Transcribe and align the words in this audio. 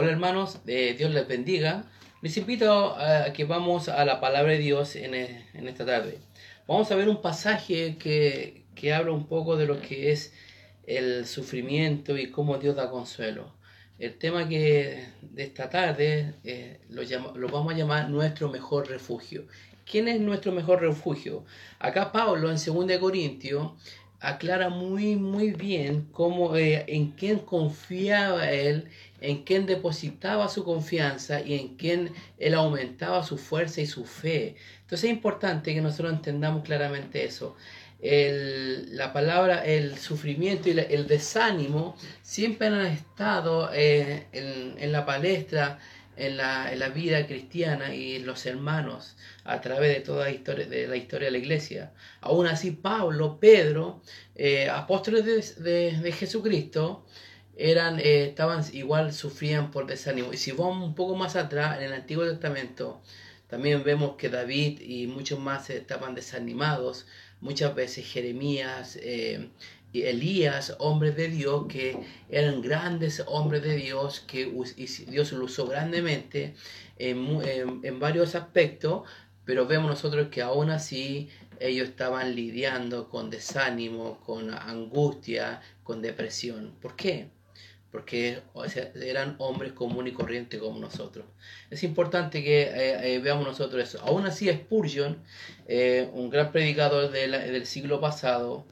Hola 0.00 0.12
hermanos, 0.12 0.60
eh, 0.66 0.94
Dios 0.96 1.10
les 1.12 1.28
bendiga. 1.28 1.84
Les 2.22 2.34
invito 2.38 2.96
a 2.96 3.34
que 3.34 3.44
vamos 3.44 3.90
a 3.90 4.02
la 4.06 4.18
palabra 4.18 4.52
de 4.52 4.58
Dios 4.58 4.96
en, 4.96 5.14
e, 5.14 5.44
en 5.52 5.68
esta 5.68 5.84
tarde. 5.84 6.16
Vamos 6.66 6.90
a 6.90 6.94
ver 6.94 7.06
un 7.10 7.20
pasaje 7.20 7.98
que, 7.98 8.64
que, 8.74 8.94
habla 8.94 9.12
un 9.12 9.26
poco 9.26 9.58
de 9.58 9.66
lo 9.66 9.78
que 9.82 10.10
es 10.10 10.32
el 10.86 11.26
sufrimiento 11.26 12.16
y 12.16 12.30
cómo 12.30 12.56
Dios 12.56 12.76
da 12.76 12.88
consuelo. 12.90 13.52
El 13.98 14.16
tema 14.16 14.48
que 14.48 15.04
de 15.20 15.42
esta 15.42 15.68
tarde 15.68 16.32
eh, 16.44 16.80
lo, 16.88 17.02
lo 17.34 17.48
vamos 17.48 17.74
a 17.74 17.76
llamar 17.76 18.08
nuestro 18.08 18.48
mejor 18.48 18.88
refugio. 18.88 19.48
¿Quién 19.84 20.08
es 20.08 20.18
nuestro 20.18 20.50
mejor 20.50 20.80
refugio? 20.80 21.44
Acá 21.78 22.10
Pablo 22.10 22.50
en 22.50 22.56
2 22.56 22.98
Corintios 22.98 23.72
aclara 24.20 24.68
muy, 24.68 25.16
muy 25.16 25.52
bien 25.52 26.08
cómo, 26.12 26.54
eh, 26.56 26.84
en 26.88 27.12
quién 27.12 27.38
confiaba 27.38 28.50
él, 28.50 28.88
en 29.20 29.44
quién 29.44 29.66
depositaba 29.66 30.48
su 30.48 30.64
confianza 30.64 31.40
y 31.40 31.54
en 31.54 31.76
quién 31.76 32.12
él 32.38 32.54
aumentaba 32.54 33.22
su 33.22 33.38
fuerza 33.38 33.80
y 33.80 33.86
su 33.86 34.04
fe. 34.04 34.56
Entonces 34.82 35.10
es 35.10 35.16
importante 35.16 35.74
que 35.74 35.80
nosotros 35.80 36.12
entendamos 36.12 36.64
claramente 36.64 37.24
eso. 37.24 37.56
El, 38.00 38.96
la 38.96 39.12
palabra, 39.12 39.64
el 39.64 39.98
sufrimiento 39.98 40.70
y 40.70 40.78
el 40.78 41.06
desánimo 41.06 41.96
siempre 42.22 42.68
han 42.68 42.80
estado 42.86 43.70
eh, 43.74 44.26
en, 44.32 44.74
en 44.78 44.92
la 44.92 45.04
palestra 45.04 45.78
en 46.20 46.36
la, 46.36 46.72
en 46.72 46.78
la, 46.78 46.88
vida 46.90 47.26
cristiana 47.26 47.94
y 47.94 48.18
los 48.18 48.44
hermanos 48.44 49.16
a 49.44 49.60
través 49.60 49.94
de 49.94 50.00
toda 50.00 50.24
la 50.24 50.30
historia 50.30 50.66
de 50.66 50.86
la, 50.86 50.96
historia 50.96 51.26
de 51.26 51.32
la 51.32 51.38
iglesia. 51.38 51.92
Aún 52.20 52.46
así, 52.46 52.72
Pablo, 52.72 53.38
Pedro, 53.40 54.02
eh, 54.34 54.68
apóstoles 54.68 55.56
de, 55.56 55.98
de, 55.98 56.12
Jesucristo, 56.12 57.06
eran, 57.56 57.98
eh, 58.00 58.24
estaban 58.24 58.64
igual, 58.72 59.12
sufrían 59.12 59.70
por 59.70 59.86
desánimo. 59.86 60.32
Y 60.32 60.36
si 60.36 60.52
vamos 60.52 60.86
un 60.86 60.94
poco 60.94 61.14
más 61.16 61.36
atrás, 61.36 61.78
en 61.78 61.84
el 61.84 61.92
Antiguo 61.92 62.24
Testamento, 62.24 63.02
también 63.48 63.82
vemos 63.84 64.16
que 64.16 64.28
David 64.28 64.80
y 64.80 65.06
muchos 65.06 65.38
más 65.38 65.70
estaban 65.70 66.14
desanimados. 66.14 67.06
Muchas 67.40 67.74
veces 67.74 68.06
Jeremías, 68.06 68.96
eh, 69.02 69.50
Elías, 69.92 70.76
hombres 70.78 71.16
de 71.16 71.28
Dios, 71.28 71.66
que 71.68 71.98
eran 72.28 72.62
grandes 72.62 73.22
hombres 73.26 73.62
de 73.62 73.74
Dios, 73.74 74.20
que 74.20 74.52
Dios 75.08 75.32
lo 75.32 75.44
usó 75.44 75.66
grandemente 75.66 76.54
en, 76.96 77.98
varios 77.98 78.34
aspectos, 78.34 79.02
pero 79.44 79.66
vemos 79.66 79.90
nosotros 79.90 80.28
que 80.28 80.42
aún 80.42 80.70
así 80.70 81.28
ellos 81.58 81.88
estaban 81.88 82.34
lidiando 82.36 83.08
con 83.08 83.30
desánimo, 83.30 84.20
con 84.20 84.54
angustia, 84.54 85.60
con 85.82 86.02
depresión. 86.02 86.76
¿Por 86.80 86.94
qué? 86.94 87.28
Porque 87.90 88.40
eran 88.94 89.34
hombres 89.38 89.72
comunes 89.72 90.12
y 90.12 90.16
corrientes 90.16 90.60
como 90.60 90.78
nosotros. 90.78 91.26
Es 91.70 91.82
importante 91.82 92.44
que 92.44 92.62
eh, 92.62 93.14
eh, 93.14 93.18
veamos 93.18 93.46
nosotros 93.46 93.82
eso. 93.82 94.00
Aún 94.02 94.26
así, 94.26 94.48
Spurgeon, 94.48 95.18
eh, 95.66 96.08
un 96.12 96.30
gran 96.30 96.52
predicador 96.52 97.10
del 97.10 97.66
siglo 97.66 98.00
pasado, 98.00 98.66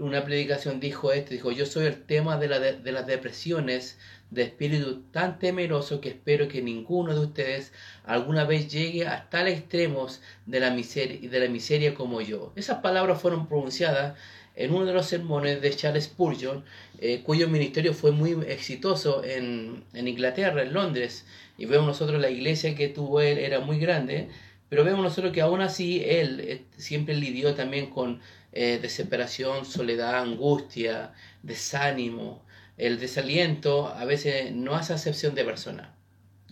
una 0.00 0.24
predicación 0.24 0.80
dijo 0.80 1.12
esto, 1.12 1.30
dijo, 1.30 1.52
yo 1.52 1.66
soy 1.66 1.86
el 1.86 2.02
tema 2.02 2.36
de, 2.36 2.48
la 2.48 2.58
de, 2.58 2.92
las 2.92 3.06
depresiones 3.06 3.96
de 4.30 4.42
espíritu 4.42 5.02
tan 5.12 5.38
temeroso 5.38 6.00
que 6.00 6.08
espero 6.08 6.48
que 6.48 6.62
ninguno 6.62 7.14
de 7.14 7.20
ustedes 7.20 7.72
alguna 8.04 8.44
vez 8.44 8.68
llegue 8.68 9.06
a 9.06 9.30
tal 9.30 9.46
extremos 9.46 10.20
de 10.46 10.58
la 10.58 10.70
miseria, 10.70 11.30
de 11.30 11.40
la 11.40 11.48
miseria 11.48 11.94
como 11.94 12.20
yo. 12.20 12.52
Esas 12.56 12.78
palabras 12.78 13.20
fueron 13.20 13.46
pronunciadas 13.46 14.18
en 14.56 14.72
uno 14.72 14.84
de 14.84 14.92
los 14.92 15.06
sermones 15.06 15.60
de 15.60 15.74
Charles 15.74 16.04
Spurgeon, 16.04 16.64
eh, 16.98 17.22
cuyo 17.22 17.48
ministerio 17.48 17.92
fue 17.92 18.12
muy 18.12 18.32
exitoso 18.46 19.24
en, 19.24 19.84
en 19.94 20.08
Inglaterra, 20.08 20.62
en 20.62 20.72
Londres, 20.72 21.26
y 21.58 21.66
vemos 21.66 21.86
nosotros 21.86 22.20
la 22.20 22.30
iglesia 22.30 22.74
que 22.74 22.88
tuvo 22.88 23.20
él 23.20 23.38
era 23.38 23.60
muy 23.60 23.78
grande, 23.78 24.28
pero 24.68 24.84
vemos 24.84 25.02
nosotros 25.02 25.32
que 25.32 25.40
aún 25.40 25.60
así 25.60 26.02
él 26.04 26.40
eh, 26.40 26.62
siempre 26.76 27.14
lidió 27.14 27.54
también 27.54 27.90
con 27.90 28.20
eh, 28.52 28.78
desesperación, 28.80 29.64
soledad, 29.64 30.16
angustia, 30.16 31.12
desánimo. 31.42 32.44
El 32.76 32.98
desaliento 32.98 33.88
a 33.88 34.04
veces 34.04 34.52
no 34.52 34.74
hace 34.74 34.92
acepción 34.92 35.34
de 35.34 35.44
persona. 35.44 35.94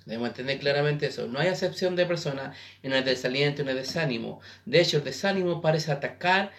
Debemos 0.05 0.29
entender 0.31 0.59
claramente 0.59 1.07
eso. 1.07 1.29
No 1.29 1.39
hay 1.39 1.49
acepción 1.49 1.95
de 1.95 2.07
persona 2.07 2.55
en 2.83 2.93
el 2.93 3.05
desaliento, 3.05 3.63
en 3.63 3.69
el 3.69 3.77
desánimo. 3.77 4.41
De 4.65 4.81
hecho, 4.81 4.99
el 4.99 5.05
desánimo 5.05 5.61
parece 5.61 5.93
atacar 5.93 6.51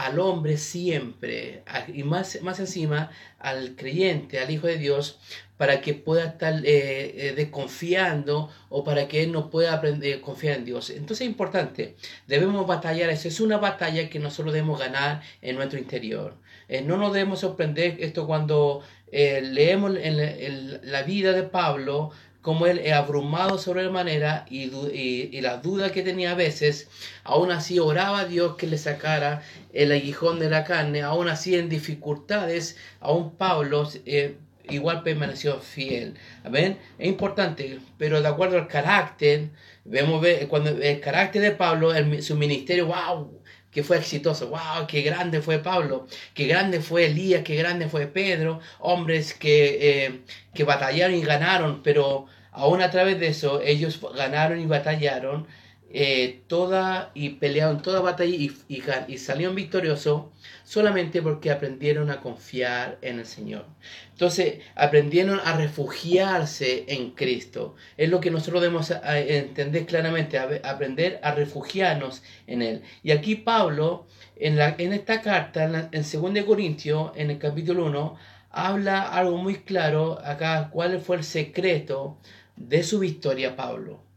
al 0.00 0.18
hombre 0.18 0.56
siempre, 0.56 1.62
y 1.92 2.04
más, 2.04 2.40
más 2.40 2.58
encima 2.58 3.10
al 3.38 3.76
creyente, 3.76 4.38
al 4.38 4.50
Hijo 4.50 4.66
de 4.66 4.78
Dios, 4.78 5.18
para 5.58 5.82
que 5.82 5.92
pueda 5.92 6.24
estar 6.24 6.54
eh, 6.64 7.28
eh, 7.28 7.32
desconfiando 7.36 8.48
o 8.70 8.82
para 8.82 9.08
que 9.08 9.22
él 9.22 9.30
no 9.30 9.50
pueda 9.50 9.74
aprender, 9.74 10.18
a 10.18 10.22
confiar 10.22 10.56
en 10.56 10.64
Dios. 10.64 10.88
Entonces 10.88 11.26
es 11.26 11.30
importante, 11.30 11.96
debemos 12.26 12.66
batallar 12.66 13.10
eso, 13.10 13.28
es 13.28 13.40
una 13.40 13.58
batalla 13.58 14.08
que 14.08 14.18
nosotros 14.18 14.54
debemos 14.54 14.78
ganar 14.78 15.20
en 15.42 15.56
nuestro 15.56 15.78
interior. 15.78 16.34
Eh, 16.68 16.80
no 16.80 16.96
nos 16.96 17.12
debemos 17.12 17.40
sorprender 17.40 17.96
esto 18.00 18.26
cuando 18.26 18.82
leemos 19.12 19.96
en 20.00 20.80
la 20.88 21.02
vida 21.02 21.32
de 21.32 21.42
Pablo, 21.42 22.12
como 22.42 22.66
él 22.66 22.90
abrumado 22.92 23.58
sobremanera 23.58 24.46
y, 24.48 24.64
y, 24.64 25.30
y 25.32 25.40
la 25.40 25.58
duda 25.58 25.92
que 25.92 26.02
tenía 26.02 26.32
a 26.32 26.34
veces, 26.34 26.88
aún 27.22 27.50
así 27.50 27.78
oraba 27.78 28.20
a 28.20 28.24
Dios 28.24 28.56
que 28.56 28.66
le 28.66 28.78
sacara 28.78 29.42
el 29.72 29.92
aguijón 29.92 30.38
de 30.38 30.50
la 30.50 30.64
carne, 30.64 31.02
aún 31.02 31.28
así 31.28 31.54
en 31.56 31.68
dificultades, 31.68 32.76
aún 33.00 33.36
Pablo 33.36 33.88
eh, 34.06 34.36
igual 34.68 35.02
permaneció 35.02 35.60
fiel. 35.60 36.14
¿Ven? 36.50 36.78
Es 36.98 37.08
importante, 37.08 37.78
pero 37.98 38.22
de 38.22 38.28
acuerdo 38.28 38.56
al 38.56 38.68
carácter, 38.68 39.50
vemos 39.84 40.24
cuando 40.48 40.70
el 40.70 41.00
carácter 41.00 41.42
de 41.42 41.50
Pablo, 41.52 41.92
su 42.22 42.36
ministerio, 42.36 42.86
wow, 42.86 43.39
que 43.70 43.82
fue 43.82 43.98
exitoso. 43.98 44.48
¡Wow! 44.48 44.86
¡Qué 44.88 45.02
grande 45.02 45.42
fue 45.42 45.58
Pablo! 45.58 46.06
¡Qué 46.34 46.46
grande 46.46 46.80
fue 46.80 47.06
Elías! 47.06 47.42
¡Qué 47.44 47.56
grande 47.56 47.88
fue 47.88 48.06
Pedro! 48.06 48.60
Hombres 48.78 49.34
que, 49.34 50.04
eh, 50.06 50.20
que 50.54 50.64
batallaron 50.64 51.16
y 51.16 51.22
ganaron, 51.22 51.82
pero 51.82 52.26
aún 52.52 52.82
a 52.82 52.90
través 52.90 53.20
de 53.20 53.28
eso 53.28 53.60
ellos 53.62 54.00
ganaron 54.16 54.60
y 54.60 54.66
batallaron 54.66 55.46
eh, 55.92 56.42
toda 56.46 57.10
y 57.14 57.30
pelearon 57.30 57.82
toda 57.82 58.00
batalla 58.00 58.32
y, 58.32 59.18
salieron 59.18 59.56
victoriosos 59.56 60.26
solamente 60.62 61.20
porque 61.20 61.50
aprendieron 61.50 62.10
a 62.10 62.20
confiar 62.20 62.98
en 63.02 63.18
el 63.18 63.26
Señor. 63.26 63.66
Entonces 64.12 64.60
aprendieron 64.76 65.40
a 65.44 65.56
refugiarse 65.56 66.84
en 66.86 67.10
Cristo. 67.10 67.74
Es 67.96 68.08
lo 68.08 68.20
que 68.20 68.30
nosotros 68.30 68.62
debemos 68.62 68.92
entender 69.04 69.84
claramente, 69.86 70.38
aprender 70.38 71.18
a 71.24 71.32
refugiarnos 71.32 72.22
en 72.46 72.62
Él. 72.62 72.82
Y 73.02 73.10
aquí 73.10 73.34
Pablo, 73.34 74.06
en, 74.36 74.56
la, 74.56 74.76
en 74.78 74.92
esta 74.92 75.20
carta, 75.22 75.64
en, 75.64 75.88
en 75.90 76.34
2 76.34 76.44
Corintios, 76.44 77.10
en 77.16 77.32
el 77.32 77.38
capítulo 77.38 77.86
1, 77.86 78.16
habla 78.50 79.02
algo 79.02 79.38
muy 79.38 79.56
claro 79.56 80.20
acá, 80.24 80.70
cuál 80.72 81.00
fue 81.00 81.16
el 81.16 81.24
secreto 81.24 82.18
de 82.54 82.84
su 82.84 83.00
victoria 83.00 83.56
Pablo 83.56 84.09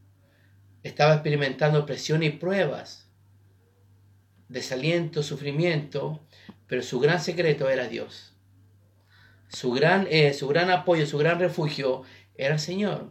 estaba 0.84 1.14
experimentando 1.14 1.86
presión 1.86 2.24
y 2.24 2.30
pruebas, 2.30 3.10
desaliento, 4.50 5.24
sufrimiento, 5.24 6.22
pero 6.68 6.84
su 6.84 7.00
gran 7.00 7.22
secreto 7.22 7.70
era 7.70 7.88
Dios. 7.88 8.34
Su 9.48 9.72
gran, 9.72 10.08
eh, 10.10 10.34
su 10.34 10.48
gran 10.48 10.70
apoyo, 10.72 11.06
su 11.06 11.18
gran 11.18 11.40
refugio 11.40 12.04
era 12.36 12.56
el 12.56 12.60
Señor. 12.60 13.10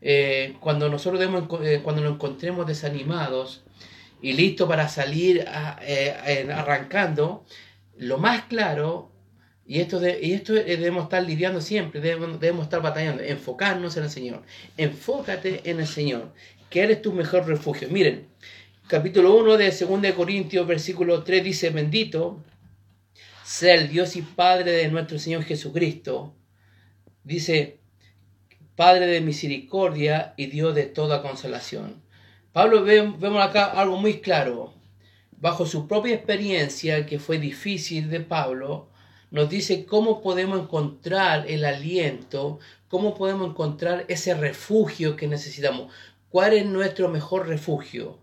Eh, 0.00 0.56
cuando 0.60 0.88
nosotros 0.88 1.20
eh, 1.62 1.80
cuando 1.82 2.02
nos 2.02 2.12
encontremos 2.12 2.66
desanimados 2.66 3.64
y 4.22 4.34
listos 4.34 4.68
para 4.68 4.88
salir 4.88 5.44
arrancando, 5.48 7.44
lo 7.96 8.18
más 8.18 8.44
claro, 8.44 9.10
y 9.66 9.80
esto, 9.80 10.00
y 10.06 10.32
esto 10.32 10.54
debemos 10.54 11.04
estar 11.04 11.22
lidiando 11.22 11.60
siempre, 11.60 12.00
debemos, 12.00 12.40
debemos 12.40 12.64
estar 12.64 12.80
batallando, 12.80 13.22
enfocarnos 13.22 13.96
en 13.96 14.04
el 14.04 14.10
Señor. 14.10 14.42
Enfócate 14.76 15.68
en 15.68 15.80
el 15.80 15.86
Señor 15.86 16.32
que 16.70 16.82
eres 16.82 17.02
tu 17.02 17.12
mejor 17.12 17.46
refugio. 17.46 17.88
Miren, 17.90 18.28
capítulo 18.86 19.36
1 19.36 19.56
de 19.56 19.70
2 19.70 20.12
Corintios, 20.14 20.66
versículo 20.66 21.22
3 21.22 21.44
dice, 21.44 21.70
bendito 21.70 22.42
sea 23.44 23.74
el 23.74 23.88
Dios 23.88 24.14
y 24.16 24.22
Padre 24.22 24.72
de 24.72 24.88
nuestro 24.88 25.18
Señor 25.18 25.42
Jesucristo. 25.42 26.34
Dice, 27.24 27.78
Padre 28.76 29.06
de 29.06 29.20
misericordia 29.22 30.34
y 30.36 30.46
Dios 30.46 30.74
de 30.74 30.84
toda 30.84 31.22
consolación. 31.22 32.02
Pablo 32.52 32.84
vemos 32.84 33.42
acá 33.42 33.64
algo 33.64 33.96
muy 33.96 34.20
claro. 34.20 34.74
Bajo 35.40 35.64
su 35.64 35.88
propia 35.88 36.14
experiencia, 36.14 37.06
que 37.06 37.18
fue 37.18 37.38
difícil 37.38 38.10
de 38.10 38.20
Pablo, 38.20 38.88
nos 39.30 39.48
dice 39.48 39.86
cómo 39.86 40.20
podemos 40.20 40.60
encontrar 40.60 41.50
el 41.50 41.64
aliento, 41.64 42.58
cómo 42.88 43.14
podemos 43.14 43.50
encontrar 43.50 44.04
ese 44.08 44.34
refugio 44.34 45.16
que 45.16 45.26
necesitamos. 45.26 45.92
¿Cuál 46.30 46.52
es 46.52 46.66
nuestro 46.66 47.08
mejor 47.08 47.48
refugio? 47.48 48.18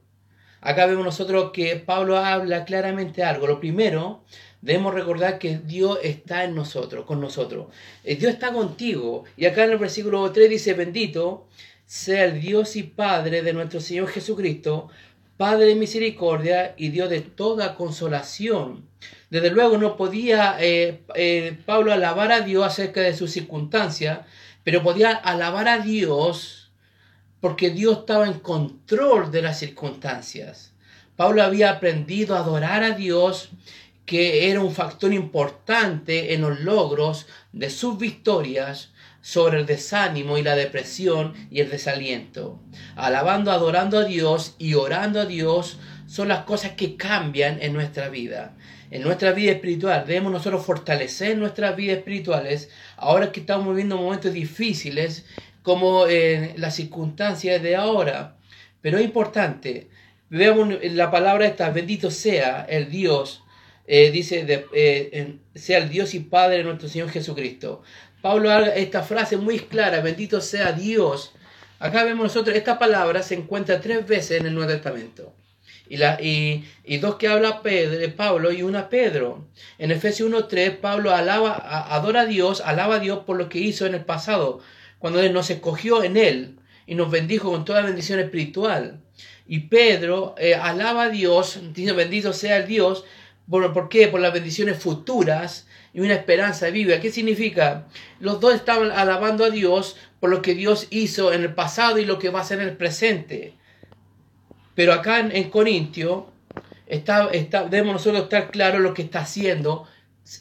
Acá 0.61 0.85
vemos 0.85 1.05
nosotros 1.05 1.51
que 1.51 1.75
Pablo 1.75 2.17
habla 2.17 2.65
claramente 2.65 3.23
algo. 3.23 3.47
Lo 3.47 3.59
primero, 3.59 4.23
debemos 4.61 4.93
recordar 4.93 5.39
que 5.39 5.57
Dios 5.57 5.97
está 6.03 6.43
en 6.43 6.53
nosotros, 6.53 7.05
con 7.05 7.19
nosotros. 7.19 7.67
Eh, 8.03 8.15
Dios 8.15 8.33
está 8.33 8.51
contigo. 8.51 9.23
Y 9.37 9.45
acá 9.45 9.63
en 9.63 9.71
el 9.71 9.77
versículo 9.79 10.31
3 10.31 10.49
dice, 10.49 10.73
bendito 10.73 11.47
sea 11.85 12.25
el 12.25 12.41
Dios 12.41 12.75
y 12.75 12.83
Padre 12.83 13.41
de 13.41 13.53
nuestro 13.53 13.79
Señor 13.79 14.07
Jesucristo, 14.07 14.89
Padre 15.37 15.65
de 15.65 15.75
misericordia 15.75 16.73
y 16.77 16.89
Dios 16.89 17.09
de 17.09 17.21
toda 17.21 17.75
consolación. 17.75 18.87
Desde 19.31 19.49
luego 19.51 19.77
no 19.77 19.97
podía 19.97 20.57
eh, 20.59 21.01
eh, 21.15 21.57
Pablo 21.65 21.91
alabar 21.91 22.31
a 22.31 22.41
Dios 22.41 22.65
acerca 22.65 23.01
de 23.01 23.15
sus 23.15 23.31
circunstancias, 23.31 24.19
pero 24.63 24.83
podía 24.83 25.11
alabar 25.11 25.67
a 25.67 25.79
Dios 25.79 26.64
porque 27.39 27.69
Dios 27.69 27.99
estaba 27.99 28.27
en 28.27 28.39
control 28.39 29.31
de 29.31 29.41
las 29.41 29.59
circunstancias. 29.59 30.73
Pablo 31.15 31.43
había 31.43 31.69
aprendido 31.69 32.35
a 32.35 32.39
adorar 32.39 32.83
a 32.83 32.91
Dios, 32.91 33.49
que 34.05 34.49
era 34.49 34.59
un 34.59 34.73
factor 34.73 35.13
importante 35.13 36.33
en 36.33 36.41
los 36.41 36.59
logros 36.59 37.25
de 37.53 37.69
sus 37.69 37.97
victorias 37.97 38.91
sobre 39.21 39.59
el 39.59 39.65
desánimo 39.65 40.37
y 40.37 40.43
la 40.43 40.55
depresión 40.55 41.33
y 41.49 41.61
el 41.61 41.69
desaliento. 41.71 42.59
Alabando, 42.95 43.51
adorando 43.51 43.97
a 43.97 44.03
Dios 44.03 44.55
y 44.59 44.75
orando 44.75 45.21
a 45.21 45.25
Dios 45.25 45.79
son 46.05 46.27
las 46.27 46.43
cosas 46.45 46.73
que 46.73 46.95
cambian 46.95 47.59
en 47.61 47.73
nuestra 47.73 48.09
vida. 48.09 48.55
En 48.91 49.01
nuestra 49.01 49.31
vida 49.31 49.51
espiritual 49.51 50.05
debemos 50.05 50.31
nosotros 50.31 50.63
fortalecer 50.63 51.37
nuestras 51.37 51.75
vidas 51.75 51.97
espirituales 51.97 52.69
ahora 52.97 53.31
que 53.31 53.39
estamos 53.39 53.69
viviendo 53.69 53.97
momentos 53.97 54.31
difíciles 54.31 55.25
como 55.65 56.07
en 56.07 56.61
las 56.61 56.75
circunstancias 56.75 57.61
de 57.61 57.75
ahora. 57.75 58.35
Pero 58.81 58.99
es 58.99 59.03
importante, 59.03 59.89
veamos 60.29 60.75
la 60.83 61.09
palabra 61.09 61.47
esta, 61.47 61.71
bendito 61.71 62.11
sea 62.11 62.65
el 62.69 62.91
Dios, 62.91 63.43
eh, 63.87 64.11
dice, 64.11 64.45
eh, 64.73 65.37
sea 65.55 65.79
el 65.79 65.89
Dios 65.89 66.13
y 66.13 66.19
Padre 66.19 66.57
de 66.57 66.65
nuestro 66.65 66.87
Señor 66.87 67.09
Jesucristo. 67.09 67.81
Pablo 68.21 68.51
habla 68.51 68.75
esta 68.75 69.01
frase 69.01 69.37
muy 69.37 69.57
clara, 69.57 70.01
bendito 70.01 70.39
sea 70.39 70.71
Dios. 70.71 71.33
Acá 71.79 72.03
vemos 72.03 72.25
nosotros, 72.25 72.55
esta 72.55 72.77
palabra 72.77 73.23
se 73.23 73.33
encuentra 73.33 73.81
tres 73.81 74.07
veces 74.07 74.39
en 74.39 74.45
el 74.45 74.53
Nuevo 74.53 74.71
Testamento. 74.71 75.33
Y, 75.89 75.97
la, 75.97 76.21
y, 76.21 76.63
y 76.83 76.97
dos 76.97 77.15
que 77.15 77.27
habla 77.27 77.63
Pedro, 77.63 78.15
Pablo 78.15 78.51
y 78.51 78.61
una 78.61 78.89
Pedro. 78.89 79.47
En 79.79 79.89
Efesios 79.89 80.29
1.3, 80.29 80.77
Pablo 80.77 81.11
alaba, 81.11 81.55
adora 81.95 82.21
a 82.21 82.25
Dios, 82.27 82.61
alaba 82.61 82.95
a 82.95 82.99
Dios 82.99 83.23
por 83.25 83.37
lo 83.37 83.49
que 83.49 83.59
hizo 83.59 83.87
en 83.87 83.95
el 83.95 84.05
pasado, 84.05 84.61
cuando 84.99 85.21
Él 85.21 85.33
nos 85.33 85.49
escogió 85.49 86.03
en 86.03 86.17
Él 86.17 86.59
y 86.87 86.95
nos 86.95 87.11
bendijo 87.11 87.51
con 87.51 87.65
toda 87.65 87.81
bendición 87.81 88.19
espiritual. 88.19 89.01
Y 89.47 89.59
Pedro 89.59 90.35
eh, 90.37 90.55
alaba 90.55 91.03
a 91.03 91.09
Dios, 91.09 91.59
dice 91.73 91.91
bendito 91.93 92.33
sea 92.33 92.57
el 92.57 92.67
Dios, 92.67 93.05
¿por, 93.49 93.71
¿por 93.73 93.89
qué? 93.89 94.07
Por 94.07 94.19
las 94.19 94.33
bendiciones 94.33 94.77
futuras 94.77 95.67
y 95.93 96.01
una 96.01 96.15
esperanza 96.15 96.69
viva. 96.69 96.99
¿Qué 96.99 97.11
significa? 97.11 97.87
Los 98.19 98.39
dos 98.39 98.55
estaban 98.55 98.91
alabando 98.91 99.45
a 99.45 99.49
Dios 99.49 99.95
por 100.19 100.29
lo 100.29 100.41
que 100.41 100.55
Dios 100.55 100.87
hizo 100.89 101.31
en 101.31 101.41
el 101.41 101.53
pasado 101.53 101.99
y 101.99 102.05
lo 102.05 102.19
que 102.19 102.29
va 102.29 102.39
a 102.39 102.41
hacer 102.41 102.59
en 102.59 102.69
el 102.69 102.77
presente. 102.77 103.53
Pero 104.75 104.91
acá 104.91 105.19
en, 105.19 105.49
Corintio 105.49 106.33
está, 106.85 107.29
está, 107.29 107.63
debemos 107.63 107.93
nosotros 107.93 108.23
estar 108.23 108.51
claros 108.51 108.81
lo 108.81 108.93
que 108.93 109.03
está 109.03 109.19
haciendo 109.19 109.87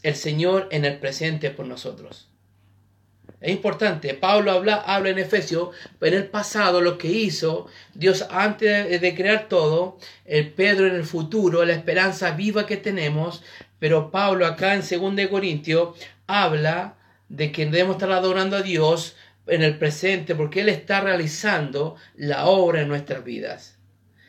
el 0.03 0.17
Señor 0.17 0.69
en 0.73 0.85
el 0.85 0.99
presente 0.99 1.51
por 1.51 1.67
nosotros. 1.67 2.29
Es 3.45 3.51
importante. 3.51 4.15
Pablo 4.15 4.53
habla, 4.53 4.77
habla 4.77 5.11
en 5.11 5.19
Efesios, 5.19 5.69
en 6.01 6.15
el 6.15 6.29
pasado, 6.29 6.81
lo 6.81 6.97
que 6.97 7.09
hizo 7.09 7.67
Dios 7.93 8.25
antes 8.31 8.99
de, 8.99 9.15
crear 9.15 9.51
todo, 9.51 9.99
el 10.25 10.51
Pedro 10.51 10.87
en 10.87 10.95
el 10.95 11.05
futuro, 11.05 11.63
la 11.67 11.75
esperanza 11.75 12.31
viva 12.31 12.65
que 12.65 12.79
tenemos, 12.79 13.43
pero 13.79 14.11
Pablo 14.11 14.47
acá 14.47 14.73
en 14.73 14.81
2 14.81 15.29
Corintios 15.29 15.91
habla 16.27 16.95
de 17.29 17.53
que 17.53 17.67
debemos 17.67 17.97
estar 17.97 18.13
adorando 18.13 18.57
a 18.57 18.63
Dios 18.63 19.15
en 19.47 19.61
el 19.61 19.77
presente 19.77 20.35
porque 20.35 20.63
Él 20.63 20.71
está 20.71 21.03
realizando 21.03 21.97
la 22.17 22.47
obra 22.47 22.81
en 22.81 22.89
nuestras 22.89 23.25
vidas. 23.25 23.77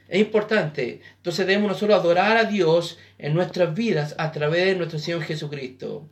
Es 0.10 0.20
importante. 0.20 1.00
Entonces 1.16 1.48
debemos 1.48 1.72
nosotros 1.72 1.98
adorar 1.98 2.36
a 2.36 2.44
Dios 2.44 3.00
en 3.18 3.34
nuestras 3.34 3.74
vidas 3.74 4.14
a 4.18 4.34
través 4.34 4.66
de 4.66 4.76
nuestro 4.76 5.00
Señor 5.00 5.24
Jesucristo. 5.24 6.10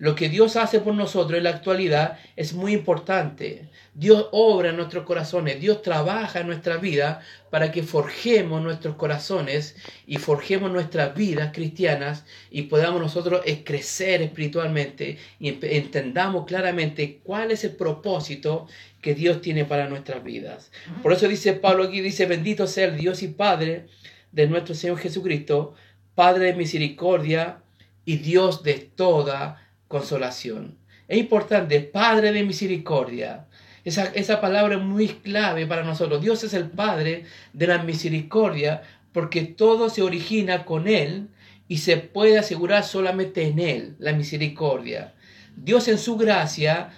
Lo 0.00 0.14
que 0.14 0.30
Dios 0.30 0.56
hace 0.56 0.80
por 0.80 0.94
nosotros 0.94 1.36
en 1.36 1.44
la 1.44 1.50
actualidad 1.50 2.18
es 2.34 2.54
muy 2.54 2.72
importante. 2.72 3.68
Dios 3.92 4.28
obra 4.32 4.70
en 4.70 4.78
nuestros 4.78 5.04
corazones, 5.04 5.60
Dios 5.60 5.82
trabaja 5.82 6.40
en 6.40 6.46
nuestra 6.46 6.78
vida 6.78 7.20
para 7.50 7.70
que 7.70 7.82
forjemos 7.82 8.62
nuestros 8.62 8.94
corazones 8.94 9.76
y 10.06 10.16
forjemos 10.16 10.72
nuestras 10.72 11.14
vidas 11.14 11.50
cristianas 11.52 12.24
y 12.50 12.62
podamos 12.62 13.02
nosotros 13.02 13.42
crecer 13.62 14.22
espiritualmente 14.22 15.18
y 15.38 15.48
entendamos 15.48 16.46
claramente 16.46 17.20
cuál 17.22 17.50
es 17.50 17.64
el 17.64 17.72
propósito 17.72 18.68
que 19.02 19.14
Dios 19.14 19.42
tiene 19.42 19.66
para 19.66 19.86
nuestras 19.86 20.24
vidas. 20.24 20.72
Por 21.02 21.12
eso 21.12 21.28
dice 21.28 21.52
Pablo 21.52 21.84
aquí, 21.84 22.00
dice, 22.00 22.24
bendito 22.24 22.66
sea 22.66 22.86
el 22.86 22.96
Dios 22.96 23.22
y 23.22 23.28
Padre 23.28 23.84
de 24.32 24.46
nuestro 24.46 24.74
Señor 24.74 24.96
Jesucristo, 24.96 25.74
Padre 26.14 26.46
de 26.46 26.54
misericordia 26.54 27.58
y 28.06 28.16
Dios 28.16 28.62
de 28.62 28.74
toda 28.74 29.59
consolación. 29.90 30.78
Es 31.08 31.18
importante, 31.18 31.80
Padre 31.80 32.30
de 32.30 32.44
misericordia. 32.44 33.48
Esa, 33.84 34.04
esa, 34.04 34.40
palabra 34.40 34.76
es 34.76 34.82
muy 34.82 35.08
clave 35.08 35.66
para 35.66 35.82
nosotros. 35.82 36.22
Dios 36.22 36.44
es 36.44 36.54
el 36.54 36.70
Padre 36.70 37.24
de 37.52 37.66
la 37.66 37.82
misericordia 37.82 38.82
porque 39.12 39.42
todo 39.42 39.90
se 39.90 40.02
origina 40.02 40.64
con 40.64 40.86
Él 40.86 41.30
y 41.66 41.78
se 41.78 41.96
puede 41.96 42.38
asegurar 42.38 42.84
solamente 42.84 43.48
en 43.48 43.58
Él, 43.58 43.96
la 43.98 44.12
misericordia. 44.12 45.14
Dios 45.56 45.88
en 45.88 45.98
su 45.98 46.16
gracia, 46.16 46.90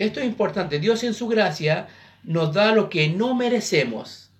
esto 0.00 0.18
es 0.18 0.26
importante, 0.26 0.80
Dios 0.80 1.04
en 1.04 1.14
su 1.14 1.28
gracia 1.28 1.86
nos 2.24 2.52
da 2.52 2.74
lo 2.74 2.90
que 2.90 3.10
no 3.10 3.36
merecemos. 3.36 4.32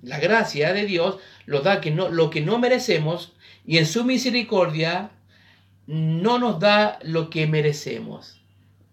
La 0.00 0.20
gracia 0.20 0.72
de 0.72 0.86
Dios 0.86 1.18
nos 1.48 1.64
da 1.64 1.80
que 1.80 1.90
no, 1.90 2.08
lo 2.08 2.30
que 2.30 2.40
no 2.40 2.60
merecemos 2.60 3.32
y 3.66 3.78
en 3.78 3.86
su 3.86 4.04
misericordia 4.04 5.10
no 5.86 6.38
nos 6.38 6.58
da 6.60 6.98
lo 7.02 7.30
que 7.30 7.46
merecemos. 7.46 8.40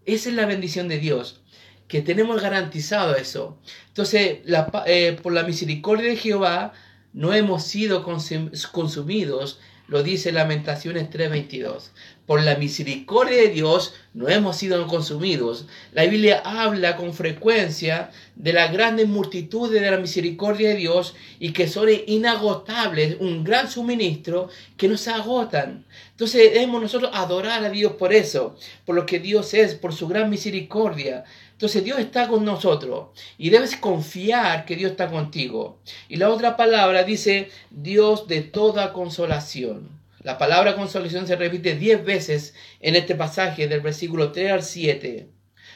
Esa 0.06 0.30
es 0.30 0.36
la 0.36 0.46
bendición 0.46 0.88
de 0.88 1.00
Dios, 1.00 1.42
que 1.88 2.02
tenemos 2.02 2.42
garantizado 2.42 3.16
eso. 3.16 3.58
Entonces, 3.88 4.40
eh, 4.86 5.20
por 5.22 5.34
la 5.34 5.44
misericordia 5.44 6.10
de 6.10 6.18
Jehová, 6.18 6.74
no 7.14 7.34
hemos 7.34 7.64
sido 7.64 8.04
consumidos 8.04 9.60
lo 9.88 10.02
dice 10.02 10.32
Lamentaciones 10.32 11.10
3:22. 11.10 11.92
Por 12.26 12.42
la 12.42 12.56
misericordia 12.56 13.38
de 13.38 13.50
Dios 13.50 13.94
no 14.14 14.30
hemos 14.30 14.56
sido 14.56 14.88
consumidos. 14.88 15.68
La 15.92 16.06
Biblia 16.06 16.42
habla 16.46 16.96
con 16.96 17.14
frecuencia 17.14 18.12
de 18.36 18.54
la 18.54 18.68
grande 18.68 19.06
multitud 19.06 19.72
de 19.72 19.82
la 19.82 19.98
misericordia 19.98 20.70
de 20.70 20.76
Dios 20.76 21.16
y 21.40 21.52
que 21.52 21.68
son 21.68 21.90
inagotables, 22.08 23.18
un 23.20 23.44
gran 23.44 23.70
suministro 23.70 24.48
que 24.78 24.88
no 24.88 24.96
se 24.96 25.12
agotan. 25.12 25.86
Entonces 26.12 26.54
debemos 26.54 26.82
nosotros 26.82 27.12
adorar 27.14 27.66
a 27.66 27.70
Dios 27.70 27.94
por 27.94 28.14
eso, 28.14 28.56
por 28.86 28.96
lo 28.96 29.06
que 29.06 29.20
Dios 29.20 29.54
es, 29.54 29.76
por 29.76 29.94
su 29.94 30.08
gran 30.08 30.30
misericordia. 30.30 31.26
Entonces 31.54 31.84
Dios 31.84 32.00
está 32.00 32.28
con 32.28 32.44
nosotros 32.44 33.10
y 33.38 33.50
debes 33.50 33.78
confiar 33.78 34.66
que 34.66 34.76
Dios 34.76 34.92
está 34.92 35.10
contigo. 35.10 35.80
Y 36.10 36.18
la 36.18 36.30
otra 36.30 36.58
palabra 36.58 37.04
dice 37.04 37.50
Dios 37.72 38.28
de 38.28 38.42
toda 38.42 38.92
consolación. 38.92 39.90
La 40.24 40.38
palabra 40.38 40.76
consolación 40.76 41.28
se 41.28 41.36
repite 41.36 41.76
diez 41.76 42.04
veces 42.04 42.54
en 42.80 42.96
este 42.96 43.14
pasaje 43.16 43.68
del 43.68 43.82
versículo 43.82 44.32
3 44.32 44.52
al 44.52 44.64
7. 44.64 45.30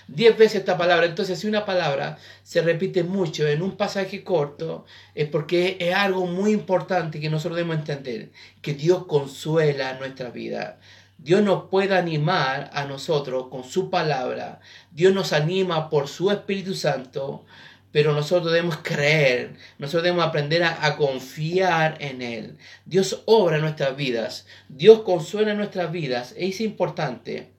Diez 0.07 0.37
veces 0.37 0.59
esta 0.59 0.77
palabra. 0.77 1.05
Entonces, 1.05 1.37
si 1.39 1.47
una 1.47 1.65
palabra 1.65 2.17
se 2.43 2.61
repite 2.61 3.03
mucho 3.03 3.45
en 3.45 3.61
un 3.61 3.75
pasaje 3.75 4.23
corto, 4.23 4.85
es 5.13 5.27
porque 5.27 5.75
es 5.81 5.93
algo 5.93 6.25
muy 6.25 6.53
importante 6.53 7.19
que 7.19 7.29
nosotros 7.29 7.57
debemos 7.57 7.79
entender, 7.79 8.31
que 8.61 8.73
Dios 8.73 9.05
consuela 9.05 9.99
nuestra 9.99 10.29
vida. 10.29 10.79
Dios 11.17 11.41
nos 11.41 11.65
puede 11.69 11.97
animar 11.97 12.69
a 12.73 12.85
nosotros 12.85 13.47
con 13.49 13.63
su 13.63 13.89
palabra. 13.89 14.59
Dios 14.91 15.13
nos 15.13 15.33
anima 15.33 15.89
por 15.89 16.07
su 16.07 16.29
Espíritu 16.29 16.75
Santo, 16.75 17.45
pero 17.91 18.13
nosotros 18.13 18.51
debemos 18.51 18.77
creer, 18.83 19.55
nosotros 19.79 20.03
debemos 20.03 20.25
aprender 20.25 20.63
a, 20.63 20.95
confiar 20.97 21.97
en 21.99 22.21
Él. 22.21 22.57
Dios 22.85 23.23
obra 23.25 23.57
nuestras 23.57 23.95
vidas, 23.97 24.45
Dios 24.69 25.01
consuela 25.01 25.53
nuestras 25.53 25.91
vidas. 25.91 26.35
Es 26.37 26.61
importante. 26.61 27.53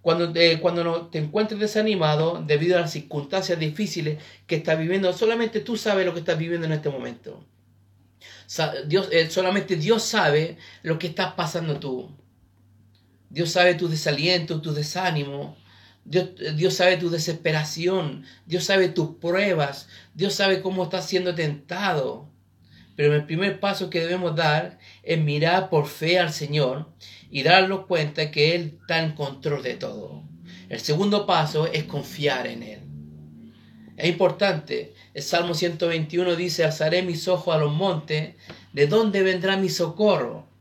Cuando, 0.00 0.32
te, 0.32 0.58
cuando 0.60 1.06
te 1.08 1.18
encuentres 1.18 1.60
desanimado 1.60 2.42
debido 2.44 2.76
a 2.76 2.80
las 2.80 2.92
circunstancias 2.92 3.58
difíciles 3.58 4.18
que 4.48 4.56
estás 4.56 4.78
viviendo, 4.78 5.12
solamente 5.12 5.60
tú 5.60 5.76
sabes 5.76 6.04
lo 6.04 6.12
que 6.12 6.20
estás 6.20 6.38
viviendo 6.38 6.66
en 6.66 6.72
este 6.72 6.88
momento. 6.88 7.44
Dios, 8.86 9.08
eh, 9.12 9.30
solamente 9.30 9.76
Dios 9.76 10.02
sabe 10.02 10.58
lo 10.82 10.98
que 10.98 11.06
estás 11.06 11.34
pasando 11.34 11.78
tú. 11.78 12.10
Dios 13.32 13.50
sabe 13.50 13.74
tu 13.74 13.88
desaliento, 13.88 14.60
tu 14.60 14.74
desánimo. 14.74 15.56
Dios, 16.04 16.30
Dios, 16.54 16.74
sabe 16.74 16.98
tu 16.98 17.08
desesperación. 17.08 18.24
Dios 18.44 18.64
sabe 18.64 18.88
tus 18.88 19.16
pruebas. 19.16 19.88
Dios 20.12 20.34
sabe 20.34 20.60
cómo 20.60 20.84
estás 20.84 21.08
siendo 21.08 21.34
tentado. 21.34 22.28
Pero 22.94 23.14
el 23.14 23.24
primer 23.24 23.58
paso 23.58 23.88
que 23.88 24.00
debemos 24.00 24.36
dar 24.36 24.78
es 25.02 25.18
mirar 25.18 25.70
por 25.70 25.86
fe 25.86 26.18
al 26.18 26.30
Señor 26.30 26.92
y 27.30 27.42
darnos 27.42 27.86
cuenta 27.86 28.30
que 28.30 28.54
Él 28.54 28.78
está 28.82 29.02
en 29.02 29.12
control 29.12 29.62
de 29.62 29.74
todo. 29.76 30.22
El 30.68 30.80
segundo 30.80 31.24
paso 31.24 31.66
es 31.66 31.84
confiar 31.84 32.46
en 32.46 32.62
Él. 32.62 32.80
Es 33.96 34.10
importante. 34.10 34.92
El 35.14 35.22
Salmo 35.22 35.54
121 35.54 36.36
dice, 36.36 36.64
alzaré 36.64 37.02
mis 37.02 37.28
ojos 37.28 37.54
a 37.54 37.58
los 37.58 37.72
montes, 37.72 38.34
¿de 38.74 38.86
dónde 38.86 39.22
vendrá 39.22 39.56
mi 39.56 39.70
socorro? 39.70 40.51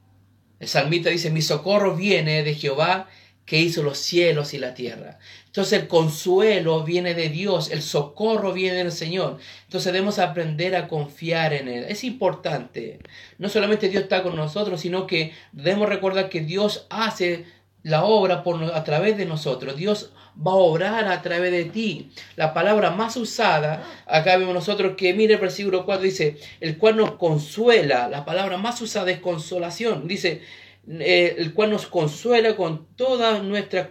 El 0.61 0.67
salmista 0.67 1.09
dice, 1.09 1.31
mi 1.31 1.41
socorro 1.41 1.95
viene 1.95 2.43
de 2.43 2.53
Jehová 2.53 3.09
que 3.45 3.59
hizo 3.59 3.81
los 3.81 3.97
cielos 3.97 4.53
y 4.53 4.59
la 4.59 4.75
tierra. 4.75 5.17
Entonces 5.47 5.81
el 5.81 5.87
consuelo 5.87 6.83
viene 6.83 7.15
de 7.15 7.29
Dios, 7.29 7.71
el 7.71 7.81
socorro 7.81 8.53
viene 8.53 8.77
del 8.77 8.91
Señor. 8.91 9.39
Entonces 9.63 9.91
debemos 9.91 10.19
aprender 10.19 10.75
a 10.75 10.87
confiar 10.87 11.53
en 11.53 11.67
Él. 11.67 11.85
Es 11.89 12.03
importante. 12.03 12.99
No 13.39 13.49
solamente 13.49 13.89
Dios 13.89 14.03
está 14.03 14.21
con 14.21 14.35
nosotros, 14.35 14.79
sino 14.79 15.07
que 15.07 15.33
debemos 15.51 15.89
recordar 15.89 16.29
que 16.29 16.41
Dios 16.41 16.85
hace 16.91 17.45
la 17.83 18.05
obra 18.05 18.43
por, 18.43 18.63
a 18.63 18.83
través 18.83 19.17
de 19.17 19.25
nosotros. 19.25 19.75
Dios 19.75 20.11
va 20.35 20.51
a 20.51 20.55
obrar 20.55 21.05
a 21.05 21.21
través 21.21 21.51
de 21.51 21.65
ti. 21.65 22.11
La 22.35 22.53
palabra 22.53 22.91
más 22.91 23.17
usada, 23.17 23.83
acá 24.05 24.37
vemos 24.37 24.53
nosotros 24.53 24.93
que, 24.95 25.13
mire 25.13 25.35
el 25.35 25.39
versículo 25.39 25.85
4, 25.85 26.03
dice, 26.03 26.37
el 26.59 26.77
cual 26.77 26.97
nos 26.97 27.13
consuela. 27.13 28.07
La 28.07 28.25
palabra 28.25 28.57
más 28.57 28.81
usada 28.81 29.11
es 29.11 29.19
consolación. 29.19 30.07
Dice, 30.07 30.41
eh, 30.87 31.35
el 31.37 31.53
cual 31.53 31.71
nos 31.71 31.85
consuela 31.87 32.55
con 32.55 32.87
todas 32.95 33.43
nuestras 33.43 33.87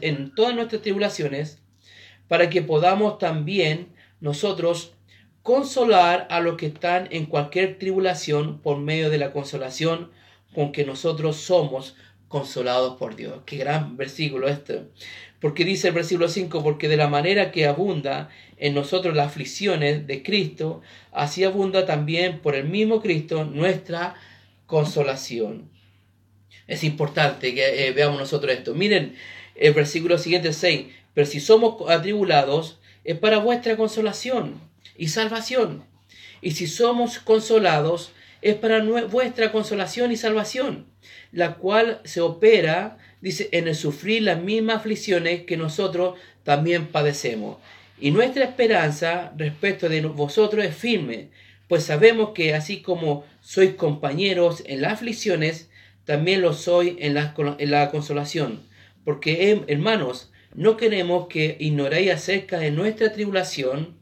en 0.00 0.34
todas 0.34 0.54
nuestras 0.54 0.82
tribulaciones, 0.82 1.60
para 2.28 2.50
que 2.50 2.62
podamos 2.62 3.18
también 3.18 3.92
nosotros 4.20 4.94
consolar 5.42 6.28
a 6.30 6.40
los 6.40 6.56
que 6.56 6.66
están 6.66 7.08
en 7.10 7.26
cualquier 7.26 7.78
tribulación 7.78 8.60
por 8.60 8.78
medio 8.78 9.10
de 9.10 9.18
la 9.18 9.32
consolación 9.32 10.10
con 10.54 10.70
que 10.72 10.84
nosotros 10.84 11.36
somos 11.36 11.96
consolados 12.30 12.96
por 12.96 13.16
Dios. 13.16 13.40
Qué 13.44 13.56
gran 13.56 13.96
versículo 13.96 14.48
este. 14.48 14.84
Porque 15.40 15.64
dice 15.64 15.88
el 15.88 15.94
versículo 15.94 16.28
5, 16.28 16.62
porque 16.62 16.86
de 16.86 16.96
la 16.96 17.08
manera 17.08 17.50
que 17.50 17.66
abunda 17.66 18.30
en 18.56 18.72
nosotros 18.72 19.16
las 19.16 19.26
aflicciones 19.26 20.06
de 20.06 20.22
Cristo, 20.22 20.80
así 21.10 21.42
abunda 21.42 21.86
también 21.86 22.38
por 22.38 22.54
el 22.54 22.68
mismo 22.68 23.02
Cristo 23.02 23.44
nuestra 23.44 24.14
consolación. 24.66 25.68
Es 26.68 26.84
importante 26.84 27.52
que 27.52 27.88
eh, 27.88 27.92
veamos 27.92 28.20
nosotros 28.20 28.52
esto. 28.52 28.76
Miren 28.76 29.16
el 29.56 29.74
versículo 29.74 30.16
siguiente 30.16 30.52
6. 30.52 30.86
Pero 31.12 31.26
si 31.26 31.40
somos 31.40 31.90
atribulados, 31.90 32.78
es 33.02 33.18
para 33.18 33.38
vuestra 33.38 33.76
consolación 33.76 34.60
y 34.96 35.08
salvación. 35.08 35.82
Y 36.42 36.52
si 36.52 36.68
somos 36.68 37.18
consolados, 37.18 38.12
es 38.42 38.54
para 38.56 38.82
vuestra 38.82 39.52
consolación 39.52 40.12
y 40.12 40.16
salvación, 40.16 40.86
la 41.32 41.54
cual 41.54 42.00
se 42.04 42.20
opera, 42.20 42.98
dice, 43.20 43.48
en 43.52 43.68
el 43.68 43.74
sufrir 43.74 44.22
las 44.22 44.40
mismas 44.40 44.76
aflicciones 44.76 45.44
que 45.44 45.56
nosotros 45.56 46.18
también 46.44 46.86
padecemos. 46.86 47.58
Y 48.00 48.10
nuestra 48.10 48.44
esperanza 48.44 49.32
respecto 49.36 49.88
de 49.88 50.00
vosotros 50.02 50.64
es 50.64 50.74
firme, 50.74 51.28
pues 51.68 51.84
sabemos 51.84 52.30
que 52.30 52.54
así 52.54 52.80
como 52.80 53.24
sois 53.40 53.74
compañeros 53.74 54.62
en 54.66 54.80
las 54.80 54.94
aflicciones, 54.94 55.70
también 56.04 56.40
lo 56.40 56.54
soy 56.54 56.96
en 56.98 57.14
la, 57.14 57.34
en 57.58 57.70
la 57.70 57.90
consolación. 57.90 58.62
Porque, 59.04 59.62
hermanos, 59.68 60.32
no 60.54 60.76
queremos 60.76 61.28
que 61.28 61.56
ignoréis 61.60 62.10
acerca 62.10 62.58
de 62.58 62.70
nuestra 62.70 63.12
tribulación 63.12 63.94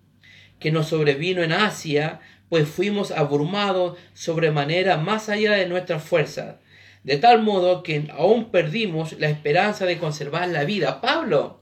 que 0.59 0.73
nos 0.73 0.89
sobrevino 0.89 1.43
en 1.43 1.53
Asia, 1.53 2.21
pues 2.49 2.69
fuimos 2.69 3.11
abrumados 3.11 3.99
sobremanera 4.15 4.97
más 4.97 5.29
allá 5.29 5.53
de 5.53 5.67
nuestras 5.67 6.03
fuerzas, 6.03 6.57
de 7.05 7.17
tal 7.17 7.43
modo 7.43 7.83
que 7.83 8.09
aún 8.13 8.51
perdimos 8.51 9.13
la 9.19 9.29
esperanza 9.29 9.87
de 9.87 9.99
conservar 9.99 10.49
la 10.49 10.65
vida. 10.65 11.01
Pablo, 11.01 11.61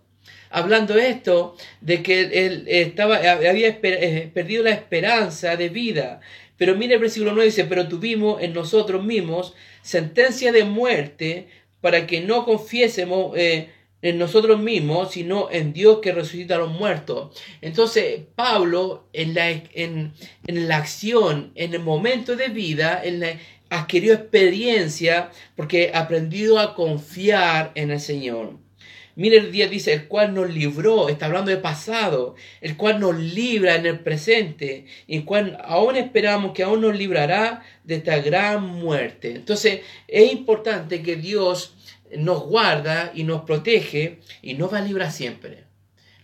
hablando 0.51 0.97
esto, 0.97 1.57
de 1.81 2.03
que 2.03 2.47
él 2.47 2.65
estaba, 2.69 3.17
había 3.17 3.69
eh, 3.69 4.31
perdido 4.33 4.65
la 4.65 4.71
esperanza 4.71 5.57
de 5.57 5.69
vida, 5.69 6.21
pero 6.57 6.75
mire 6.75 6.95
el 6.95 7.01
versículo 7.01 7.33
9 7.33 7.47
dice, 7.47 7.65
pero 7.65 7.89
tuvimos 7.89 8.43
en 8.43 8.55
nosotros 8.55 9.05
mismos 9.05 9.55
sentencia 9.83 10.53
de 10.53 10.65
muerte 10.65 11.49
para 11.81 12.07
que 12.07 12.21
no 12.21 12.45
confiésemos 12.45 13.37
eh, 13.37 13.71
en 14.03 14.19
nosotros 14.19 14.61
mismos, 14.61 15.13
sino 15.13 15.51
en 15.51 15.73
Dios 15.73 15.99
que 16.01 16.13
resucita 16.13 16.57
a 16.57 16.59
los 16.59 16.71
muertos. 16.71 17.41
Entonces, 17.61 18.21
Pablo, 18.35 19.09
en 19.13 19.35
la, 19.35 19.51
en, 19.51 20.13
en 20.47 20.69
la 20.69 20.77
acción, 20.77 21.53
en 21.55 21.75
el 21.75 21.81
momento 21.81 22.37
de 22.37 22.49
vida, 22.49 23.01
en 23.03 23.21
la, 23.21 23.39
adquirió 23.71 24.15
experiencia 24.15 25.31
porque 25.57 25.91
ha 25.93 26.01
aprendido 26.01 26.59
a 26.59 26.75
confiar 26.75 27.73
en 27.75 27.91
el 27.91 28.01
Señor. 28.01 28.59
Mire 29.17 29.39
el 29.39 29.51
día 29.51 29.67
dice, 29.67 29.95
el 29.95 30.09
cual 30.09 30.35
nos 30.35 30.53
libró, 30.53 31.09
está 31.09 31.25
hablando 31.25 31.51
de 31.51 31.57
pasado, 31.57 32.35
el 32.61 32.77
cual 32.77 33.01
nos 33.01 33.17
libra 33.17 33.75
en 33.75 33.87
el 33.87 34.01
presente, 34.01 34.85
y 35.07 35.21
cual 35.21 35.57
aún 35.65 35.97
esperamos 35.97 36.53
que 36.53 36.63
aún 36.63 36.83
nos 36.83 36.95
librará 36.95 37.63
de 37.83 37.95
esta 37.95 38.19
gran 38.19 38.63
muerte. 38.63 39.35
Entonces 39.35 39.81
es 40.07 40.31
importante 40.31 41.03
que 41.03 41.17
Dios 41.17 41.76
nos 42.17 42.43
guarda 42.45 43.13
y 43.15 43.25
nos 43.25 43.43
protege 43.43 44.21
y 44.43 44.55
nos 44.55 44.73
va 44.73 44.79
a 44.79 44.83
librar 44.83 45.11
siempre. 45.11 45.65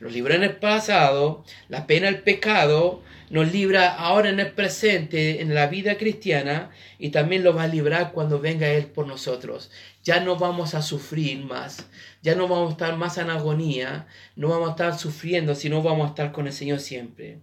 Nos 0.00 0.12
libró 0.12 0.34
en 0.34 0.42
el 0.42 0.56
pasado, 0.56 1.44
la 1.68 1.86
pena 1.86 2.06
del 2.06 2.22
pecado, 2.22 3.02
nos 3.30 3.52
libra 3.52 3.88
ahora 3.88 4.30
en 4.30 4.40
el 4.40 4.50
presente, 4.50 5.40
en 5.40 5.54
la 5.54 5.68
vida 5.68 5.96
cristiana, 5.96 6.70
y 6.98 7.10
también 7.10 7.44
lo 7.44 7.54
va 7.54 7.62
a 7.62 7.68
librar 7.68 8.12
cuando 8.12 8.40
venga 8.40 8.68
Él 8.68 8.86
por 8.86 9.06
nosotros. 9.06 9.70
Ya 10.02 10.18
no 10.18 10.36
vamos 10.36 10.74
a 10.74 10.82
sufrir 10.82 11.44
más, 11.44 11.86
ya 12.20 12.34
no 12.34 12.48
vamos 12.48 12.70
a 12.70 12.72
estar 12.72 12.96
más 12.96 13.16
en 13.16 13.30
agonía, 13.30 14.08
no 14.36 14.48
vamos 14.48 14.68
a 14.68 14.72
estar 14.72 14.98
sufriendo, 14.98 15.54
sino 15.54 15.82
vamos 15.82 16.06
a 16.06 16.08
estar 16.08 16.32
con 16.32 16.48
el 16.48 16.52
Señor 16.52 16.80
siempre. 16.80 17.38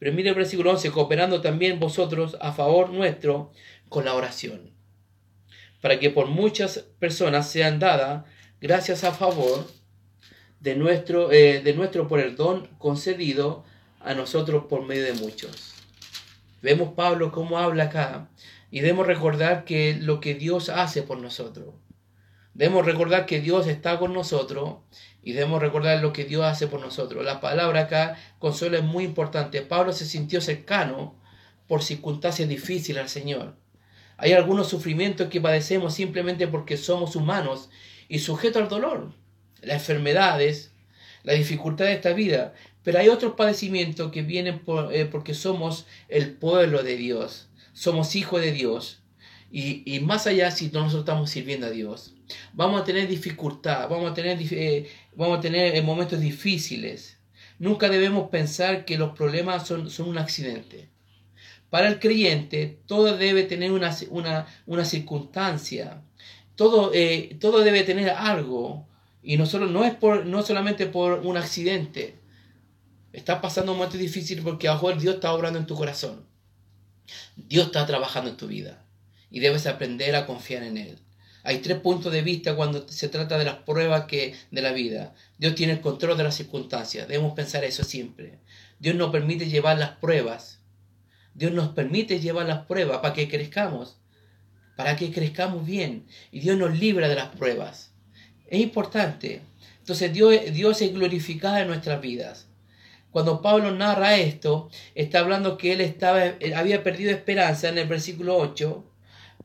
Pero 0.00 0.12
mire 0.12 0.30
el 0.30 0.34
versículo 0.34 0.72
11, 0.72 0.90
cooperando 0.90 1.40
también 1.40 1.78
vosotros 1.78 2.36
a 2.40 2.52
favor 2.52 2.90
nuestro 2.90 3.52
con 3.88 4.04
la 4.04 4.14
oración, 4.14 4.72
para 5.80 5.98
que 5.98 6.10
por 6.10 6.26
muchas 6.26 6.78
personas 6.98 7.50
sean 7.50 7.78
dadas 7.78 8.24
gracias 8.60 9.04
a 9.04 9.12
favor 9.12 9.66
de 10.60 10.76
nuestro, 10.76 11.32
eh, 11.32 11.60
de 11.62 11.74
nuestro 11.74 12.06
por 12.06 12.20
concedido 12.78 13.64
a 14.00 14.14
nosotros 14.14 14.64
por 14.68 14.84
medio 14.84 15.04
de 15.04 15.14
muchos. 15.14 15.74
Vemos 16.62 16.92
Pablo 16.94 17.32
cómo 17.32 17.58
habla 17.58 17.84
acá 17.84 18.28
y 18.70 18.80
debemos 18.80 19.06
recordar 19.06 19.64
que 19.64 19.96
lo 19.98 20.20
que 20.20 20.34
Dios 20.34 20.68
hace 20.68 21.02
por 21.02 21.18
nosotros. 21.18 21.74
Debemos 22.52 22.84
recordar 22.84 23.26
que 23.26 23.40
Dios 23.40 23.66
está 23.66 23.98
con 23.98 24.12
nosotros 24.12 24.78
y 25.22 25.32
debemos 25.32 25.62
recordar 25.62 26.00
lo 26.00 26.12
que 26.12 26.24
Dios 26.24 26.44
hace 26.44 26.66
por 26.66 26.80
nosotros. 26.80 27.24
La 27.24 27.40
palabra 27.40 27.82
acá, 27.82 28.18
consuelo, 28.38 28.76
es 28.76 28.84
muy 28.84 29.04
importante. 29.04 29.62
Pablo 29.62 29.92
se 29.92 30.04
sintió 30.04 30.40
cercano 30.40 31.18
por 31.66 31.82
circunstancias 31.82 32.48
difíciles 32.48 33.02
al 33.02 33.08
Señor. 33.08 33.56
Hay 34.22 34.32
algunos 34.34 34.68
sufrimientos 34.68 35.28
que 35.28 35.40
padecemos 35.40 35.94
simplemente 35.94 36.46
porque 36.46 36.76
somos 36.76 37.16
humanos 37.16 37.70
y 38.06 38.18
sujetos 38.18 38.62
al 38.62 38.68
dolor, 38.68 39.14
las 39.62 39.76
enfermedades, 39.76 40.72
la 41.22 41.32
dificultad 41.32 41.86
de 41.86 41.94
esta 41.94 42.12
vida. 42.12 42.52
Pero 42.82 42.98
hay 42.98 43.08
otros 43.08 43.32
padecimientos 43.34 44.12
que 44.12 44.20
vienen 44.20 44.60
eh, 44.92 45.08
porque 45.10 45.32
somos 45.32 45.86
el 46.08 46.32
pueblo 46.32 46.82
de 46.82 46.96
Dios, 46.96 47.48
somos 47.72 48.14
hijos 48.14 48.42
de 48.42 48.52
Dios. 48.52 48.98
Y, 49.52 49.98
más 50.00 50.26
allá 50.26 50.50
si 50.50 50.66
nosotros 50.66 51.00
estamos 51.00 51.30
sirviendo 51.30 51.66
a 51.66 51.70
Dios. 51.70 52.14
Vamos 52.52 52.82
a 52.82 52.84
tener 52.84 53.08
dificultad, 53.08 53.88
vamos 53.88 54.12
a 54.12 54.14
tener, 54.14 54.38
eh, 54.52 54.86
eh, 55.16 55.82
momentos 55.82 56.20
difíciles. 56.20 57.18
Nunca 57.58 57.88
debemos 57.88 58.28
pensar 58.28 58.84
que 58.84 58.96
los 58.98 59.16
problemas 59.16 59.66
son 59.66 60.08
un 60.08 60.18
accidente. 60.18 60.88
Para 61.70 61.88
el 61.88 61.98
creyente, 62.00 62.80
todo 62.86 63.16
debe 63.16 63.44
tener 63.44 63.72
una, 63.72 63.96
una, 64.10 64.46
una 64.66 64.84
circunstancia. 64.84 66.02
Todo, 66.56 66.92
todo 67.40 67.60
debe 67.60 67.84
tener 67.84 68.10
algo. 68.10 68.86
Y 69.22 69.36
nosotros 69.36 69.70
no 69.70 69.84
es 69.84 69.94
por, 69.94 70.26
no 70.26 70.42
solamente 70.42 70.86
por 70.86 71.20
un 71.20 71.36
accidente. 71.36 72.16
Estás 73.12 73.40
pasando 73.40 73.72
un 73.72 73.78
momento 73.78 73.98
difícil 73.98 74.42
porque 74.42 74.68
a 74.68 74.74
mejor 74.74 74.98
Dios 74.98 75.16
está 75.16 75.32
obrando 75.32 75.58
en 75.58 75.66
tu 75.66 75.74
corazón. 75.74 76.26
Dios 77.36 77.66
está 77.66 77.86
trabajando 77.86 78.30
en 78.30 78.36
tu 78.36 78.46
vida 78.46 78.84
y 79.30 79.40
debes 79.40 79.66
aprender 79.66 80.14
a 80.14 80.26
confiar 80.26 80.62
en 80.62 80.78
Él. 80.78 80.98
Hay 81.42 81.58
tres 81.58 81.78
puntos 81.78 82.12
de 82.12 82.22
vista 82.22 82.54
cuando 82.54 82.86
se 82.88 83.08
trata 83.08 83.38
de 83.38 83.46
las 83.46 83.56
pruebas 83.56 84.04
que, 84.04 84.34
de 84.50 84.62
la 84.62 84.72
vida. 84.72 85.14
Dios 85.38 85.54
tiene 85.54 85.74
el 85.74 85.80
control 85.80 86.16
de 86.16 86.24
las 86.24 86.34
circunstancias. 86.34 87.08
Debemos 87.08 87.32
pensar 87.32 87.64
eso 87.64 87.82
siempre. 87.82 88.38
Dios 88.78 88.94
nos 88.94 89.10
permite 89.10 89.48
llevar 89.48 89.78
las 89.78 89.92
pruebas. 89.92 90.59
Dios 91.40 91.52
nos 91.52 91.70
permite 91.70 92.20
llevar 92.20 92.44
las 92.44 92.66
pruebas 92.66 92.98
para 92.98 93.14
que 93.14 93.26
crezcamos. 93.26 93.96
Para 94.76 94.94
que 94.94 95.10
crezcamos 95.10 95.64
bien. 95.64 96.06
Y 96.30 96.40
Dios 96.40 96.58
nos 96.58 96.78
libra 96.78 97.08
de 97.08 97.14
las 97.14 97.34
pruebas. 97.34 97.94
Es 98.46 98.60
importante. 98.60 99.40
Entonces 99.78 100.12
Dios, 100.12 100.82
es 100.82 100.92
glorificado 100.92 101.56
en 101.56 101.68
nuestras 101.68 102.02
vidas. 102.02 102.46
cuando 103.10 103.40
Pablo 103.40 103.70
narra 103.72 104.18
esto, 104.18 104.68
está 104.94 105.20
hablando 105.20 105.56
que 105.56 105.72
él 105.72 105.80
estaba, 105.80 106.34
había 106.54 106.84
perdido 106.84 107.10
esperanza 107.10 107.70
en 107.70 107.78
el 107.78 107.88
versículo 107.88 108.36
8, 108.36 108.84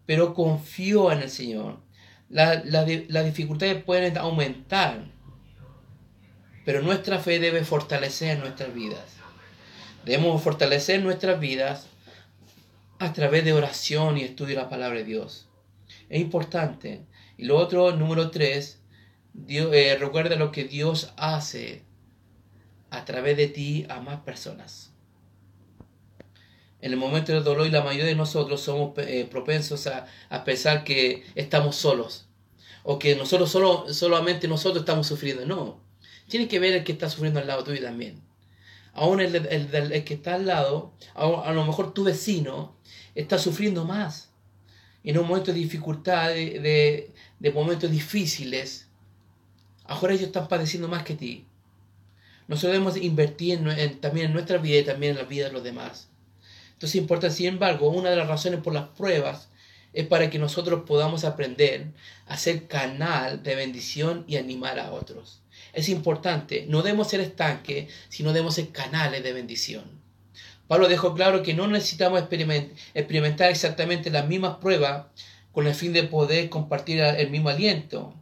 pero 0.06 0.34
confió 0.34 1.14
en 1.14 1.20
el 1.20 1.30
Señor. 1.30 1.80
las 2.28 3.26
dificultades 3.26 3.82
pueden 3.82 4.18
aumentar, 4.18 5.06
pero 6.66 6.82
nuestra 6.82 7.20
fe 7.20 7.40
debe 7.40 7.64
fortalecer 7.64 8.38
nuestras 8.38 8.74
vidas. 8.74 9.16
Debemos 10.06 10.42
fortalecer 10.42 11.02
nuestras 11.02 11.40
vidas 11.40 11.88
a 13.00 13.12
través 13.12 13.44
de 13.44 13.54
oración 13.54 14.18
y 14.18 14.24
estudio 14.24 14.56
de 14.56 14.62
la 14.62 14.70
palabra 14.70 15.00
de 15.00 15.06
Dios. 15.06 15.48
Es 16.10 16.22
importante. 16.22 17.06
Y 17.38 17.46
lo 17.46 17.58
otro, 17.58 17.96
número 17.96 18.30
tres, 18.30 18.82
eh, 19.48 19.98
recuerda 20.00 20.36
lo 20.36 20.52
que 20.52 20.66
Dios 20.66 21.12
hace 21.18 21.84
a 22.90 23.04
través 23.04 23.36
de 23.36 23.48
ti 23.48 23.86
a 23.90 24.00
más 24.00 24.22
personas. 24.22 24.92
En 26.82 26.92
el 26.92 26.98
momento 26.98 27.34
del 27.34 27.44
dolor 27.44 27.68
la 27.72 27.82
mayoría 27.82 28.06
de 28.06 28.16
nosotros 28.16 28.62
somos 28.62 28.96
eh, 29.00 29.28
propensos 29.30 29.88
a, 29.88 30.06
pensar 30.46 30.84
que 30.84 31.24
estamos 31.34 31.76
solos 31.76 32.28
o 32.84 33.00
que 33.00 33.16
nosotros 33.16 33.50
solo, 33.50 33.92
solamente 33.92 34.48
nosotros 34.48 34.84
estamos 34.84 35.08
sufriendo. 35.08 35.46
No, 35.48 35.82
tiene 36.30 36.48
que 36.48 36.60
ver 36.60 36.74
el 36.74 36.84
que 36.84 36.92
está 36.92 37.10
sufriendo 37.10 37.40
al 37.40 37.48
lado 37.48 37.64
tuyo 37.64 37.82
también. 37.82 38.22
Aún 38.96 39.20
el, 39.20 39.36
el, 39.36 40.04
que 40.06 40.14
está 40.14 40.36
al 40.36 40.46
lado, 40.48 40.94
a, 41.14 41.52
lo 41.52 41.66
mejor 41.66 41.94
tu 41.94 42.06
vecino 42.06 42.74
está 43.14 43.38
sufriendo 43.38 43.84
más. 43.84 44.30
En 45.04 45.20
un 45.20 45.28
momento 45.28 45.52
de 45.52 45.60
dificultad, 45.60 46.30
de, 46.30 47.12
de 47.40 47.52
momentos 47.52 47.92
difíciles, 47.92 48.88
ahora 49.84 50.14
ellos 50.14 50.28
están 50.28 50.48
padeciendo 50.48 50.88
más 50.88 51.04
que 51.04 51.14
ti. 51.14 51.46
Nosotros 52.48 52.72
debemos 52.74 52.98
invertir 52.98 53.60
también 54.00 54.28
en 54.28 54.34
nuestra 54.34 54.58
vida 54.60 54.80
y 54.80 54.86
también 54.86 55.12
en 55.12 55.18
la 55.18 55.24
vida 55.26 55.48
de 55.48 55.54
los 55.54 55.64
demás. 55.64 56.08
Entonces 56.74 56.96
importa, 56.96 57.30
sin 57.30 57.48
embargo, 57.48 57.90
una 57.90 58.10
de 58.10 58.16
las 58.16 58.28
razones 58.28 58.62
por 58.62 58.74
las 58.74 58.88
pruebas 58.90 59.50
es 59.92 60.08
para 60.08 60.30
que 60.30 60.40
nosotros 60.40 60.84
podamos 60.86 61.26
aprender 61.26 61.88
a 62.28 62.38
ser 62.38 62.68
canal 62.68 63.44
de 63.44 63.56
bendición 63.56 64.24
y 64.28 64.38
animar 64.38 64.80
a 64.80 64.92
otros. 64.92 65.42
Es 65.76 65.90
importante, 65.90 66.66
no 66.70 66.82
debemos 66.82 67.10
ser 67.10 67.20
estanques, 67.20 67.92
sino 68.10 68.32
debemos 68.32 68.56
ser 68.56 68.70
canales 68.70 69.24
de 69.24 69.34
bendición. 69.34 69.84
Pablo 70.68 70.88
dejó 70.88 71.14
claro 71.14 71.44
que 71.44 71.54
no 71.54 71.68
necesitamos 71.68 72.20
experimentar 72.20 73.52
exactamente 73.52 74.10
las 74.10 74.28
mismas 74.28 74.56
pruebas 74.58 75.08
con 75.52 75.68
el 75.68 75.76
fin 75.76 75.94
de 75.94 76.04
poder 76.04 76.50
compartir 76.50 77.02
el 77.02 77.30
mismo 77.30 77.50
aliento. 77.50 78.14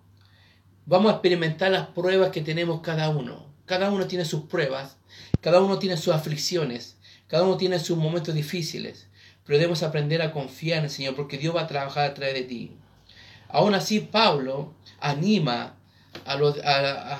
Vamos 0.85 1.11
a 1.11 1.15
experimentar 1.15 1.71
las 1.71 1.87
pruebas 1.87 2.31
que 2.31 2.41
tenemos 2.41 2.81
cada 2.81 3.09
uno. 3.09 3.53
Cada 3.65 3.91
uno 3.91 4.07
tiene 4.07 4.25
sus 4.25 4.43
pruebas, 4.43 4.97
cada 5.39 5.61
uno 5.61 5.79
tiene 5.79 5.95
sus 5.95 6.13
aflicciones, 6.13 6.97
cada 7.27 7.43
uno 7.43 7.55
tiene 7.55 7.79
sus 7.79 7.97
momentos 7.97 8.35
difíciles, 8.35 9.07
pero 9.45 9.57
debemos 9.57 9.83
aprender 9.83 10.21
a 10.21 10.33
confiar 10.33 10.79
en 10.79 10.85
el 10.85 10.89
Señor 10.89 11.15
porque 11.15 11.37
Dios 11.37 11.55
va 11.55 11.61
a 11.61 11.67
trabajar 11.67 12.09
a 12.09 12.13
través 12.13 12.33
de 12.33 12.43
ti. 12.43 12.71
Aún 13.47 13.73
así, 13.73 14.01
Pablo 14.01 14.73
anima 14.99 15.75
a, 16.25 16.33
a, 16.33 17.19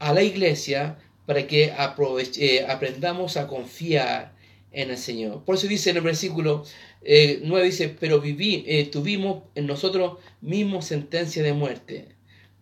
la 0.00 0.22
iglesia 0.22 0.98
para 1.26 1.46
que 1.46 1.74
eh, 1.74 2.66
aprendamos 2.66 3.36
a 3.36 3.46
confiar 3.46 4.32
en 4.72 4.90
el 4.90 4.96
Señor. 4.96 5.44
Por 5.44 5.56
eso 5.56 5.66
dice 5.66 5.90
en 5.90 5.96
el 5.96 6.02
versículo 6.02 6.64
9, 7.02 7.42
eh, 7.62 7.64
dice, 7.64 7.88
pero 7.88 8.20
viví, 8.20 8.64
eh, 8.66 8.86
tuvimos 8.86 9.42
en 9.54 9.66
nosotros 9.66 10.18
mismos 10.40 10.86
sentencia 10.86 11.42
de 11.42 11.52
muerte 11.52 12.08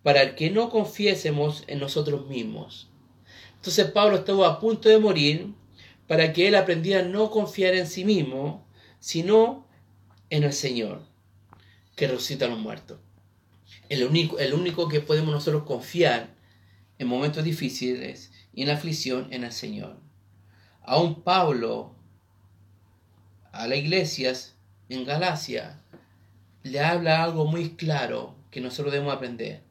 para 0.03 0.35
que 0.35 0.49
no 0.49 0.69
confiésemos 0.69 1.63
en 1.67 1.79
nosotros 1.79 2.27
mismos. 2.27 2.89
Entonces 3.55 3.91
Pablo 3.91 4.17
estuvo 4.17 4.45
a 4.45 4.59
punto 4.59 4.89
de 4.89 4.99
morir 4.99 5.53
para 6.07 6.31
que 6.33 6.47
él 6.47 6.55
aprendiera 6.55 7.01
a 7.01 7.07
no 7.07 7.29
confiar 7.29 7.75
en 7.75 7.87
sí 7.87 8.05
mismo, 8.05 8.65
sino 8.99 9.65
en 10.29 10.43
el 10.43 10.53
Señor, 10.53 11.01
que 11.95 12.07
resucita 12.07 12.45
a 12.45 12.49
los 12.49 12.59
muertos. 12.59 12.99
El 13.89 14.05
único, 14.05 14.39
el 14.39 14.53
único 14.53 14.87
que 14.87 15.01
podemos 15.01 15.33
nosotros 15.33 15.63
confiar 15.63 16.36
en 16.99 17.07
momentos 17.07 17.43
difíciles 17.43 18.31
y 18.53 18.61
en 18.61 18.67
la 18.67 18.73
aflicción 18.73 19.27
en 19.31 19.43
el 19.43 19.51
Señor. 19.51 19.99
Aún 20.81 21.21
Pablo 21.23 21.95
a 23.51 23.67
las 23.67 23.77
iglesias 23.77 24.55
en 24.89 25.05
Galacia 25.05 25.81
le 26.63 26.79
habla 26.79 27.23
algo 27.23 27.45
muy 27.45 27.71
claro 27.71 28.35
que 28.51 28.61
nosotros 28.61 28.91
debemos 28.93 29.13
aprender. 29.13 29.61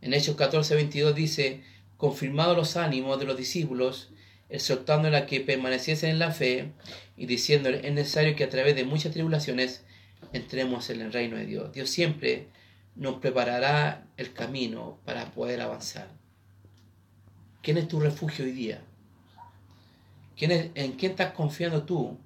En 0.00 0.14
Hechos 0.14 0.36
14, 0.36 0.74
22 0.74 1.14
dice, 1.14 1.62
confirmado 1.96 2.54
los 2.54 2.76
ánimos 2.76 3.18
de 3.18 3.24
los 3.24 3.36
discípulos, 3.36 4.10
exhortándoles 4.48 5.22
a 5.22 5.26
que 5.26 5.40
permaneciesen 5.40 6.10
en 6.10 6.18
la 6.18 6.30
fe 6.30 6.72
y 7.16 7.26
diciéndole, 7.26 7.86
es 7.86 7.92
necesario 7.92 8.36
que 8.36 8.44
a 8.44 8.50
través 8.50 8.76
de 8.76 8.84
muchas 8.84 9.12
tribulaciones 9.12 9.84
entremos 10.32 10.90
en 10.90 11.00
el 11.00 11.12
reino 11.12 11.36
de 11.36 11.46
Dios. 11.46 11.72
Dios 11.72 11.90
siempre 11.90 12.48
nos 12.94 13.16
preparará 13.16 14.06
el 14.16 14.32
camino 14.32 15.00
para 15.04 15.32
poder 15.32 15.60
avanzar. 15.60 16.08
¿Quién 17.66 17.78
es 17.78 17.88
tu 17.88 17.98
refugio 17.98 18.44
hoy 18.44 18.52
día? 18.52 18.80
¿Quién 20.36 20.70
¿En 20.76 20.92
quién 20.92 21.10
estás 21.10 21.32
confiando 21.32 21.82
tú? 21.82 22.16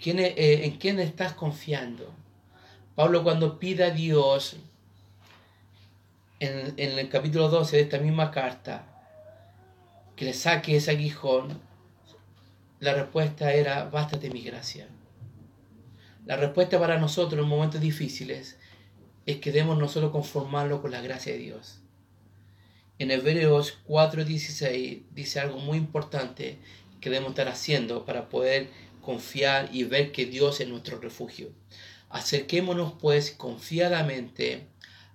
¿Quién 0.00 0.20
eh, 0.20 0.34
¿En 0.36 0.78
quién 0.78 1.00
estás 1.00 1.32
confiando? 1.32 2.14
Pablo 2.94 3.24
cuando 3.24 3.58
pide 3.58 3.82
a 3.82 3.90
Dios 3.90 4.58
en, 6.38 6.78
el 6.78 7.08
capítulo 7.08 7.48
12 7.48 7.78
de 7.78 7.82
esta 7.82 7.98
misma 7.98 8.30
carta, 8.30 8.84
que 10.14 10.26
le 10.26 10.32
saque 10.32 10.76
ese 10.76 10.92
aguijón, 10.92 11.60
la 12.78 12.94
respuesta 12.94 13.52
era, 13.52 13.86
bástate 13.86 14.30
mi 14.30 14.42
gracia. 14.42 14.86
La 16.24 16.36
respuesta 16.36 16.78
para 16.78 17.00
nosotros 17.00 17.42
en 17.42 17.48
momentos 17.48 17.80
difíciles 17.80 18.60
es 19.26 19.38
que 19.38 19.50
debemos 19.50 19.76
nosotros 19.76 20.12
conformarlo 20.12 20.80
con 20.80 20.92
la 20.92 21.00
gracia 21.00 21.32
de 21.32 21.38
Dios. 21.40 21.79
En 23.00 23.10
Hebreos 23.10 23.78
4:16 23.88 25.04
dice 25.14 25.40
algo 25.40 25.58
muy 25.58 25.78
importante 25.78 26.58
que 27.00 27.08
debemos 27.08 27.30
estar 27.30 27.48
haciendo 27.48 28.04
para 28.04 28.28
poder 28.28 28.68
confiar 29.00 29.70
y 29.72 29.84
ver 29.84 30.12
que 30.12 30.26
Dios 30.26 30.60
es 30.60 30.68
nuestro 30.68 30.98
refugio. 30.98 31.50
Acerquémonos 32.10 32.92
pues 33.00 33.30
confiadamente 33.30 34.66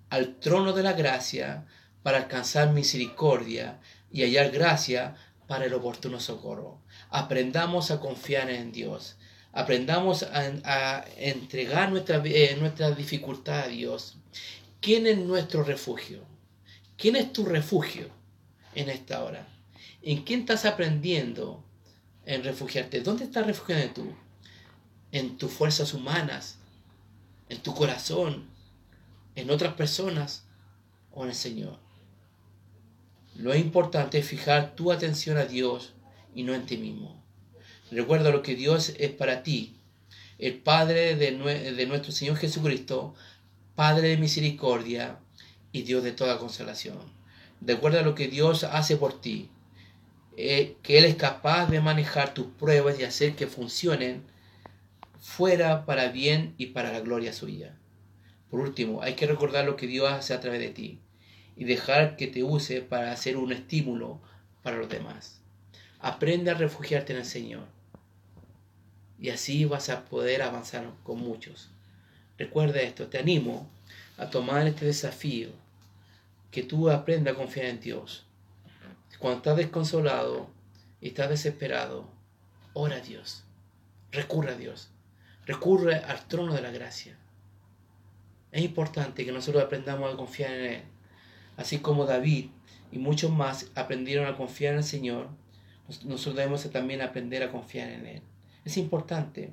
al 0.09 0.39
trono 0.39 0.73
de 0.73 0.81
la 0.81 0.93
gracia 0.93 1.67
para 2.01 2.17
alcanzar 2.17 2.73
misericordia 2.73 3.79
y 4.11 4.23
hallar 4.23 4.49
gracia 4.49 5.15
para 5.45 5.65
el 5.65 5.73
oportuno 5.75 6.19
socorro. 6.19 6.81
Aprendamos 7.11 7.91
a 7.91 7.99
confiar 7.99 8.49
en 8.49 8.71
Dios. 8.71 9.15
Aprendamos 9.51 10.23
a, 10.23 11.05
entregar 11.17 11.91
nuestra, 11.91 12.19
eh, 12.25 12.57
nuestra 12.59 12.89
dificultad 12.89 13.65
a 13.65 13.67
Dios. 13.67 14.17
¿Quién 14.81 15.05
es 15.05 15.19
nuestro 15.19 15.63
refugio? 15.63 16.34
¿Quién 16.97 17.15
es 17.15 17.33
tu 17.33 17.45
refugio 17.45 18.09
en 18.73 18.89
esta 18.89 19.23
hora? 19.23 19.47
¿En 20.01 20.23
quién 20.23 20.41
estás 20.41 20.65
aprendiendo 20.65 21.63
en 22.25 22.43
refugiarte? 22.43 23.01
¿Dónde 23.01 23.25
estás 23.25 23.45
refugiando 23.45 23.93
tú? 23.93 24.15
¿En 25.11 25.37
tus 25.37 25.51
fuerzas 25.51 25.93
humanas? 25.93 26.57
¿En 27.49 27.61
tu 27.61 27.73
corazón? 27.73 28.55
en 29.35 29.51
otras 29.51 29.73
personas 29.73 30.45
o 31.11 31.23
en 31.23 31.29
el 31.29 31.35
Señor. 31.35 31.77
Lo 33.35 33.53
importante 33.55 34.17
es 34.17 34.27
fijar 34.27 34.75
tu 34.75 34.91
atención 34.91 35.37
a 35.37 35.45
Dios 35.45 35.93
y 36.33 36.43
no 36.43 36.53
en 36.53 36.65
ti 36.65 36.77
mismo. 36.77 37.21
Recuerda 37.91 38.31
lo 38.31 38.41
que 38.41 38.55
Dios 38.55 38.93
es 38.97 39.11
para 39.11 39.43
ti, 39.43 39.75
el 40.39 40.57
Padre 40.57 41.15
de, 41.15 41.31
nuestro 41.85 42.11
Señor 42.11 42.37
Jesucristo, 42.37 43.13
Padre 43.75 44.09
de 44.09 44.17
misericordia 44.17 45.19
y 45.75 45.81
Dios 45.81 46.05
de 46.05 46.13
toda 46.13 46.39
consolación. 46.39 46.97
Recuerda 47.59 48.01
lo 48.01 48.15
que 48.15 48.29
Dios 48.29 48.63
hace 48.63 48.95
por 48.95 49.19
ti, 49.19 49.49
eh, 50.37 50.77
que 50.81 50.97
Él 50.97 51.03
es 51.03 51.15
capaz 51.15 51.65
de 51.65 51.81
manejar 51.81 52.33
tus 52.33 52.45
pruebas 52.45 52.97
y 52.97 53.03
hacer 53.03 53.35
que 53.35 53.45
funcionen 53.45 54.23
fuera 55.19 55.85
para 55.85 56.07
bien 56.07 56.55
y 56.57 56.67
para 56.67 56.93
la 56.93 57.01
gloria 57.01 57.33
suya. 57.33 57.75
Por 58.49 58.61
último, 58.61 59.01
hay 59.01 59.15
que 59.15 59.27
recordar 59.27 59.65
lo 59.65 59.75
que 59.75 59.85
Dios 59.85 60.09
hace 60.09 60.33
a 60.33 60.39
través 60.39 60.61
de 60.61 60.69
ti 60.69 61.01
y 61.57 61.65
dejar 61.65 62.15
que 62.15 62.27
te 62.27 62.41
use 62.41 62.81
para 62.81 63.11
hacer 63.11 63.35
un 63.35 63.51
estímulo 63.51 64.21
para 64.63 64.77
los 64.77 64.87
demás. 64.87 65.41
Aprende 65.99 66.51
a 66.51 66.53
refugiarte 66.53 67.11
en 67.11 67.19
el 67.19 67.25
Señor 67.25 67.65
y 69.19 69.29
así 69.29 69.65
vas 69.65 69.89
a 69.89 70.05
poder 70.05 70.41
avanzar 70.41 70.89
con 71.03 71.19
muchos. 71.19 71.69
Recuerda 72.37 72.79
esto, 72.79 73.07
te 73.07 73.17
animo 73.17 73.69
a 74.17 74.29
tomar 74.29 74.65
este 74.67 74.85
desafío, 74.85 75.64
que 76.55 76.63
tú 76.63 76.89
aprendas 76.89 77.35
a 77.35 77.37
confiar 77.37 77.67
en 77.67 77.79
Dios. 77.79 78.25
Cuando 79.19 79.37
estás 79.37 79.57
desconsolado 79.57 80.49
y 80.99 81.09
estás 81.09 81.29
desesperado, 81.29 82.09
ora 82.73 82.95
a 82.95 83.01
Dios, 83.01 83.43
recurre 84.11 84.53
a 84.53 84.57
Dios, 84.57 84.89
recurre 85.45 85.97
al 85.97 86.27
trono 86.27 86.53
de 86.53 86.61
la 86.61 86.71
gracia 86.71 87.17
es 88.55 88.63
importante 88.63 89.25
que 89.25 89.33
nosotros 89.33 89.61
aprendamos 89.61 90.13
a 90.13 90.15
confiar 90.15 90.53
en 90.53 90.73
Él. 90.75 90.81
Así 91.57 91.79
como 91.79 92.05
David 92.05 92.51
y 92.89 92.97
muchos 92.99 93.29
más 93.29 93.69
aprendieron 93.75 94.27
a 94.27 94.37
confiar 94.37 94.71
en 94.71 94.77
el 94.77 94.85
Señor 94.85 95.27
nosotros 96.05 96.37
debemos 96.37 96.67
también 96.71 97.01
aprender 97.01 97.43
a 97.43 97.51
confiar 97.51 97.89
en 97.89 98.05
Él. 98.05 98.21
Es 98.63 98.77
importante. 98.77 99.51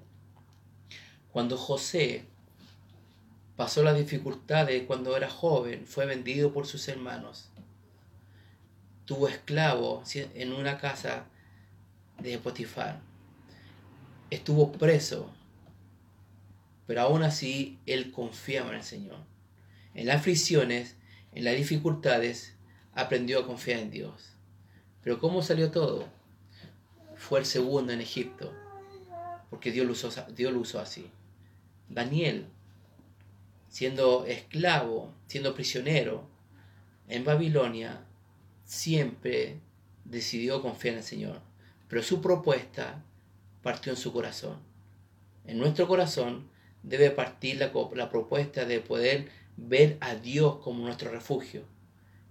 Cuando 1.33 1.59
José 1.59 2.25
pasó 3.63 3.85
las 3.85 3.97
dificultades 3.97 4.83
cuando 4.89 5.17
era 5.17 5.31
joven, 5.31 5.87
fue 5.87 6.05
vendido 6.05 6.53
por 6.53 6.67
sus 6.67 6.89
hermanos, 6.89 7.49
tuvo 9.05 9.29
esclavo 9.29 10.03
en 10.17 10.53
una 10.53 10.79
casa 10.79 11.27
de 12.19 12.39
Potifar, 12.39 12.99
estuvo 14.31 14.73
preso, 14.73 15.31
pero 16.89 17.03
aún 17.03 17.23
así 17.23 17.79
él 17.87 18.11
confiaba 18.11 18.71
en 18.71 18.79
el 18.79 18.83
Señor. 18.83 19.19
En 19.95 20.09
las 20.09 20.17
aflicciones, 20.17 20.97
en 21.33 21.45
las 21.45 21.55
dificultades, 21.55 22.57
aprendió 22.95 23.39
a 23.39 23.47
confiar 23.47 23.79
en 23.79 23.93
Dios. 23.93 24.33
Pero 25.05 25.21
¿cómo 25.21 25.41
salió 25.41 25.71
todo? 25.71 26.09
Fue 27.15 27.39
el 27.39 27.47
segundo 27.47 27.93
en 27.93 28.01
Egipto, 28.01 28.53
porque 29.51 29.71
Dios 29.71 29.87
lo 29.87 29.93
usó, 29.93 30.11
Dios 30.35 30.53
lo 30.53 30.59
usó 30.59 30.81
así. 30.81 31.09
Daniel, 31.89 32.49
siendo 33.73 34.27
esclavo, 34.27 35.15
siendo 35.27 35.55
prisionero 35.55 36.29
en 37.09 37.25
Babilonia, 37.25 38.05
siempre 38.67 39.61
decidió 40.05 40.61
confiar 40.61 40.93
en 40.93 40.99
el 40.99 41.05
Señor. 41.05 41.41
Pero 41.89 42.03
su 42.03 42.21
propuesta 42.21 43.03
partió 43.63 43.91
en 43.91 43.97
su 43.97 44.13
corazón. 44.13 44.59
En 45.47 45.59
nuestro 45.59 45.89
corazón 45.89 46.51
debe 46.83 47.11
partir 47.11 47.57
la, 47.57 47.73
la 47.95 48.11
propuesta 48.11 48.67
de 48.67 48.81
poder 48.81 49.31
ver 49.57 49.97
a 50.01 50.17
Dios 50.17 50.59
como 50.59 50.85
nuestro 50.85 51.11
refugio 51.11 51.63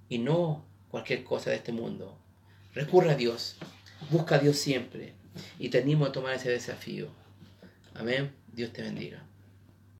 y 0.09 0.19
no 0.19 0.63
cualquier 0.89 1.23
cosa 1.23 1.49
de 1.49 1.55
este 1.55 1.71
mundo. 1.71 2.19
Recurre 2.75 3.13
a 3.13 3.15
Dios, 3.15 3.55
busca 4.11 4.35
a 4.35 4.39
Dios 4.39 4.57
siempre 4.57 5.15
y 5.57 5.69
te 5.69 5.79
animo 5.79 6.11
tomar 6.11 6.35
ese 6.35 6.51
desafío. 6.51 7.07
Amén. 7.95 8.31
Dios 8.53 8.71
te 8.71 8.83
bendiga. 8.83 9.23